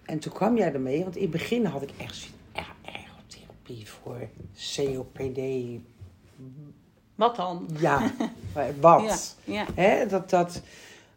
En 0.05 0.19
toen 0.19 0.33
kwam 0.33 0.57
jij 0.57 0.73
ermee, 0.73 1.03
want 1.03 1.15
in 1.15 1.21
het 1.21 1.31
begin 1.31 1.65
had 1.65 1.81
ik 1.81 1.89
echt 1.97 2.15
zoiets, 2.15 2.69
ergotherapie 2.81 3.87
voor 3.87 4.29
COPD. 4.75 5.39
Wat 7.15 7.35
dan? 7.35 7.69
Ja, 7.79 8.11
wat? 8.79 9.35
Ja. 9.43 9.53
Ja. 9.53 9.65
Hè, 9.75 10.07
dat, 10.07 10.29
dat, 10.29 10.61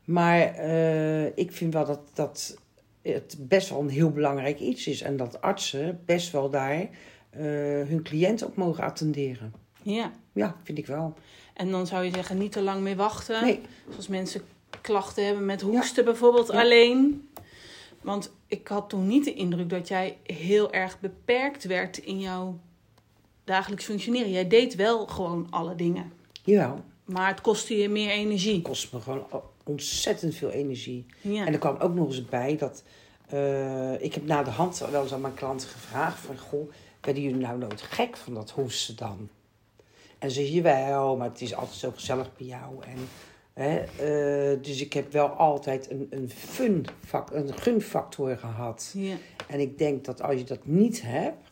maar 0.05 0.41
eh, 0.41 1.37
ik 1.37 1.53
vind 1.53 1.73
wel 1.73 1.87
dat, 1.87 2.01
dat 2.15 2.57
het 3.13 3.37
best 3.39 3.69
wel 3.71 3.81
een 3.81 3.89
heel 3.89 4.11
belangrijk 4.11 4.61
iets 4.61 4.87
is. 4.87 5.01
En 5.03 5.17
dat 5.17 5.41
artsen 5.41 6.01
best 6.05 6.33
wel 6.33 6.51
daar 6.51 6.81
eh, 6.81 6.89
hun 7.89 8.03
cliënten 8.03 8.47
op 8.47 8.57
mogen 8.57 8.85
attenderen. 8.85 9.53
ja. 9.83 10.13
Ja, 10.33 10.57
vind 10.65 10.79
ik 10.79 10.87
wel. 10.87 11.15
En 11.55 11.71
dan 11.71 11.87
zou 11.87 12.05
je 12.05 12.11
zeggen, 12.15 12.39
niet 12.39 12.53
te 12.53 12.63
lang 12.63 12.81
meer 12.83 12.97
wachten. 12.97 13.45
Nee, 13.45 13.61
Zoals 13.91 14.09
mensen 14.09 14.41
klachten 14.81 15.25
hebben 15.25 15.45
met 15.47 15.61
hoesten 15.61 16.05
bijvoorbeeld 16.05 16.53
Ja. 16.53 16.61
alleen. 16.61 17.29
Want 18.03 18.33
ik 18.47 18.69
had 18.69 18.89
toen 18.89 19.07
niet 19.07 19.25
de 19.25 19.35
indruk 19.35 19.71
dat 19.71 19.89
jij 19.89 20.17
heel 20.23 20.73
erg 20.73 21.01
beperkt 21.01 21.65
werd 21.65 21.99
in 21.99 22.21
jouw 22.21 22.59
dagelijks 23.45 23.85
functioneren. 23.85 24.31
Jij 24.31 24.49
deed 24.49 24.75
wel 24.75 25.07
gewoon 25.07 25.47
alle 25.51 25.75
dingen. 25.75 26.13
jawel. 26.45 26.81
Maar 27.05 27.29
het 27.29 27.41
kostte 27.41 27.77
je 27.77 27.89
meer 27.89 28.11
energie. 28.11 28.55
Het 28.55 28.63
kost 28.63 28.93
me 28.93 29.01
gewoon 29.01 29.27
ontzettend 29.69 30.35
veel 30.35 30.51
energie. 30.51 31.07
Ja. 31.21 31.47
En 31.47 31.53
er 31.53 31.59
kwam 31.59 31.77
ook 31.77 31.95
nog 31.95 32.07
eens 32.07 32.25
bij 32.25 32.57
dat... 32.57 32.83
eh, 33.29 34.03
ik 34.03 34.15
heb 34.15 34.27
na 34.27 34.43
de 34.43 34.51
hand 34.51 34.79
wel 34.91 35.03
eens 35.03 35.13
aan 35.13 35.21
mijn 35.21 35.35
klanten 35.35 35.69
gevraagd 35.69 36.19
van... 36.19 36.39
Goh, 36.39 36.71
werden 37.01 37.23
jullie 37.23 37.39
nou 37.41 37.59
nooit 37.59 37.83
gek 37.83 38.17
van 38.17 38.35
dat 38.35 38.51
hoesten 38.51 38.97
dan? 38.97 39.29
En 40.19 40.31
ze 40.31 40.35
zeggen, 40.35 40.55
jawel, 40.55 41.17
maar 41.17 41.29
het 41.29 41.41
is 41.41 41.55
altijd 41.55 41.77
zo 41.77 41.91
gezellig 41.91 42.37
bij 42.37 42.47
jou. 42.47 42.85
En, 42.85 43.09
hè, 43.53 43.79
eh, 43.79 44.63
dus 44.63 44.81
ik 44.81 44.93
heb 44.93 45.13
wel 45.13 45.29
altijd 45.29 45.91
een, 45.91 46.07
een, 46.11 46.31
fun 46.31 46.87
een 47.33 47.59
gunfactor 47.59 48.37
gehad. 48.37 48.91
Ja. 48.95 49.17
En 49.49 49.61
ik 49.61 49.79
denk 49.79 50.05
dat 50.05 50.23
als 50.23 50.35
je 50.35 50.45
dat 50.45 50.67
niet 50.67 51.03
hebt... 51.03 51.48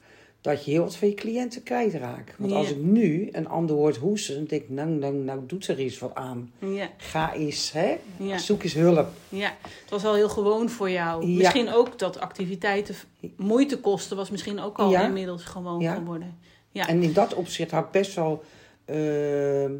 dat 0.46 0.64
je 0.64 0.70
heel 0.70 0.82
wat 0.82 0.96
van 0.96 1.08
je 1.08 1.14
cliënten 1.14 1.62
kwijtraakt. 1.62 2.34
Want 2.38 2.50
Ja. 2.50 2.56
als 2.56 2.70
ik 2.70 2.76
nu 2.76 3.28
een 3.32 3.48
ander 3.48 3.76
hoort 3.76 3.96
hoesten... 3.96 4.34
dan 4.34 4.44
denk 4.44 4.62
ik, 4.62 4.68
nou, 4.68 4.88
nou, 4.88 5.14
nou 5.14 5.40
doet 5.46 5.66
er 5.66 5.78
eens 5.78 5.98
wat 5.98 6.14
aan. 6.14 6.52
Ja. 6.58 6.90
Ga 6.96 7.34
eens, 7.34 7.72
hè? 7.72 7.96
Ja. 8.16 8.38
Zoek 8.38 8.62
eens 8.62 8.74
hulp. 8.74 9.08
ja, 9.28 9.54
het 9.62 9.90
was 9.90 10.04
al 10.04 10.14
heel 10.14 10.28
gewoon 10.28 10.68
voor 10.70 10.90
jou. 10.90 11.26
Misschien 11.26 11.72
ook 11.72 11.98
dat 11.98 12.20
activiteiten 12.20 12.94
moeite 13.36 13.78
kosten, 13.80 14.16
was 14.16 14.30
misschien 14.30 14.60
ook 14.60 14.78
al 14.78 14.94
inmiddels 14.94 15.42
gewoon 15.44 15.82
geworden. 15.84 16.38
Ja. 16.70 16.88
En 16.88 17.02
in 17.02 17.12
dat 17.12 17.34
opzicht 17.34 17.70
had 17.70 17.84
ik 17.84 17.90
best 17.90 18.14
wel... 18.14 18.44
ehm, 18.84 19.72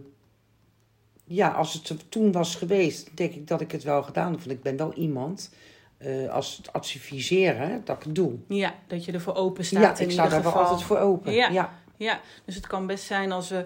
ja, 1.25 1.49
als 1.51 1.73
het 1.73 2.05
toen 2.09 2.33
was 2.33 2.55
geweest, 2.55 3.11
denk 3.15 3.33
ik 3.35 3.49
dat 3.49 3.61
ik 3.61 3.73
het 3.73 3.83
wel 3.83 4.03
gedaan 4.03 4.31
heb. 4.31 4.39
Want 4.39 4.51
ik 4.51 4.63
ben 4.63 4.77
wel 4.77 4.93
iemand, 4.93 5.51
eh, 5.99 6.29
als 6.33 6.57
het 6.57 6.73
adviseren, 6.73 7.83
dat 7.85 7.97
ik 7.97 8.03
het 8.03 8.15
doe. 8.15 8.33
ja, 8.49 8.75
dat 8.87 9.05
je 9.05 9.13
ervoor 9.13 9.35
open 9.35 9.65
staat 9.65 9.83
ja, 9.83 10.03
in 10.05 10.05
ik 10.09 10.11
sta 10.13 10.29
daar 10.29 10.43
wel 10.43 10.53
altijd 10.53 10.83
voor 10.83 10.99
open. 10.99 11.33
Ja. 11.33 11.49
ja. 11.49 11.73
Ja, 11.99 12.21
dus 12.45 12.55
het 12.55 12.67
kan 12.67 12.87
best 12.87 13.05
zijn 13.05 13.33
als, 13.33 13.49
we, 13.49 13.65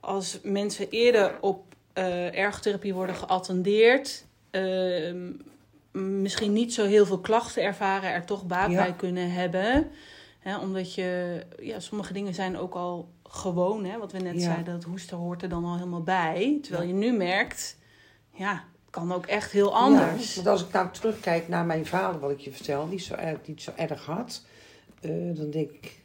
als 0.00 0.38
mensen 0.42 0.90
eerder 0.90 1.38
op 1.40 1.74
eh 1.92 2.38
ergotherapie 2.38 2.94
worden 2.94 3.14
geattendeerd, 3.14 4.24
ehm, 4.50 5.30
misschien 6.22 6.52
niet 6.52 6.74
zo 6.74 6.84
heel 6.86 7.06
veel 7.06 7.20
klachten 7.20 7.62
ervaren, 7.62 8.10
er 8.12 8.24
toch 8.24 8.46
baat 8.46 8.70
Ja. 8.70 8.76
bij 8.82 8.94
kunnen 8.96 9.32
hebben. 9.32 9.90
Hè, 10.38 10.58
omdat 10.58 10.94
je, 10.94 11.40
ja, 11.60 11.80
sommige 11.80 12.12
dingen 12.12 12.34
zijn 12.34 12.58
ook 12.58 12.74
al 12.74 13.08
gewoon, 13.22 13.84
hè, 13.84 13.98
wat 13.98 14.12
we 14.12 14.18
net 14.18 14.34
Ja. 14.34 14.40
zeiden, 14.40 14.74
dat 14.74 14.84
hoesten 14.84 15.16
hoort 15.16 15.42
er 15.42 15.48
dan 15.48 15.64
al 15.64 15.74
helemaal 15.74 16.02
bij. 16.02 16.58
Terwijl 16.62 16.86
je 16.88 16.94
nu 16.94 17.12
merkt, 17.12 17.78
ja, 18.30 18.64
kan 18.94 19.12
ook 19.12 19.26
echt 19.26 19.50
heel 19.50 19.74
anders. 19.76 20.28
Ja, 20.28 20.34
want 20.34 20.46
als 20.46 20.64
ik 20.64 20.72
nou 20.72 20.88
terugkijk 20.90 21.48
naar 21.48 21.64
mijn 21.64 21.86
vader, 21.86 22.20
wat 22.20 22.30
ik 22.30 22.40
je 22.40 22.52
vertel, 22.52 22.88
die 22.88 22.98
zo 22.98 23.14
erg, 23.14 23.38
die 23.42 23.54
het 23.54 23.62
zo 23.62 23.72
erg 23.76 24.04
had, 24.06 24.42
dan 25.34 25.50
denk 25.50 25.70
ik, 25.70 26.02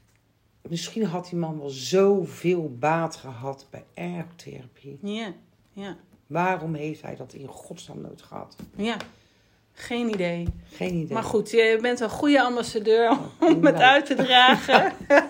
misschien 0.70 1.06
had 1.06 1.26
die 1.30 1.40
man 1.40 1.60
wel 1.60 1.70
zoveel 1.70 2.76
baat 2.80 3.16
gehad 3.16 3.68
bij 3.70 3.84
ergotherapie. 3.94 5.00
Ja, 5.02 5.34
ja, 5.74 5.98
Waarom 6.28 6.74
heeft 6.74 7.02
hij 7.02 7.16
dat 7.16 7.34
in 7.34 7.48
godsnaam 7.48 8.02
nooit 8.02 8.22
gehad? 8.22 8.56
ja. 8.76 8.98
Geen 9.74 10.10
idee. 10.10 10.48
Geen 10.72 10.94
idee. 10.94 11.14
Maar 11.14 11.24
goed, 11.24 11.50
je 11.50 11.78
bent 11.82 12.00
een 12.00 12.10
goede 12.10 12.42
ambassadeur 12.42 13.18
om 13.40 13.66
het 13.66 13.76
uit 13.76 14.06
te 14.06 14.16
dragen. 14.16 14.94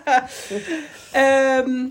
Ehm, 1.12 1.88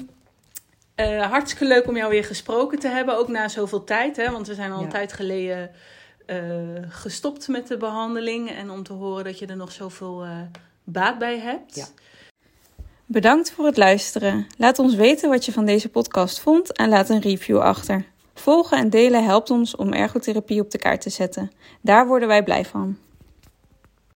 eh, 0.98 1.30
hartstikke 1.30 1.64
leuk 1.64 1.86
om 1.88 1.96
jou 1.96 2.10
weer 2.10 2.24
gesproken 2.24 2.78
te 2.78 2.88
hebben, 2.88 3.18
ook 3.18 3.28
na 3.28 3.48
zoveel 3.48 3.84
tijd. 3.84 4.16
Hè? 4.16 4.30
Want 4.30 4.46
we 4.46 4.54
zijn 4.54 4.72
al 4.72 4.78
Ja. 4.78 4.84
een 4.84 4.90
tijd 4.90 5.12
geleden 5.12 5.70
eh, 6.26 6.36
gestopt 6.88 7.48
met 7.48 7.68
de 7.68 7.76
behandeling. 7.76 8.50
En 8.50 8.70
om 8.70 8.82
te 8.82 8.92
horen 8.92 9.24
dat 9.24 9.38
je 9.38 9.46
er 9.46 9.56
nog 9.56 9.72
zoveel 9.72 10.22
eh, 10.22 10.30
baat 10.84 11.18
bij 11.18 11.38
hebt. 11.38 11.74
Ja. 11.74 11.84
Bedankt 13.06 13.52
voor 13.52 13.66
het 13.66 13.76
luisteren. 13.76 14.46
Laat 14.56 14.78
ons 14.78 14.94
weten 14.94 15.28
wat 15.28 15.44
je 15.44 15.52
van 15.52 15.64
deze 15.64 15.88
podcast 15.88 16.40
vond 16.40 16.72
en 16.72 16.88
laat 16.88 17.08
een 17.08 17.20
review 17.20 17.58
achter. 17.58 18.04
Volgen 18.34 18.78
en 18.78 18.90
delen 18.90 19.24
helpt 19.24 19.50
ons 19.50 19.76
om 19.76 19.92
ergotherapie 19.92 20.60
op 20.60 20.70
de 20.70 20.78
kaart 20.78 21.00
te 21.00 21.10
zetten. 21.10 21.50
Daar 21.80 22.06
worden 22.06 22.28
wij 22.28 22.42
blij 22.42 22.64
van. 22.64 22.98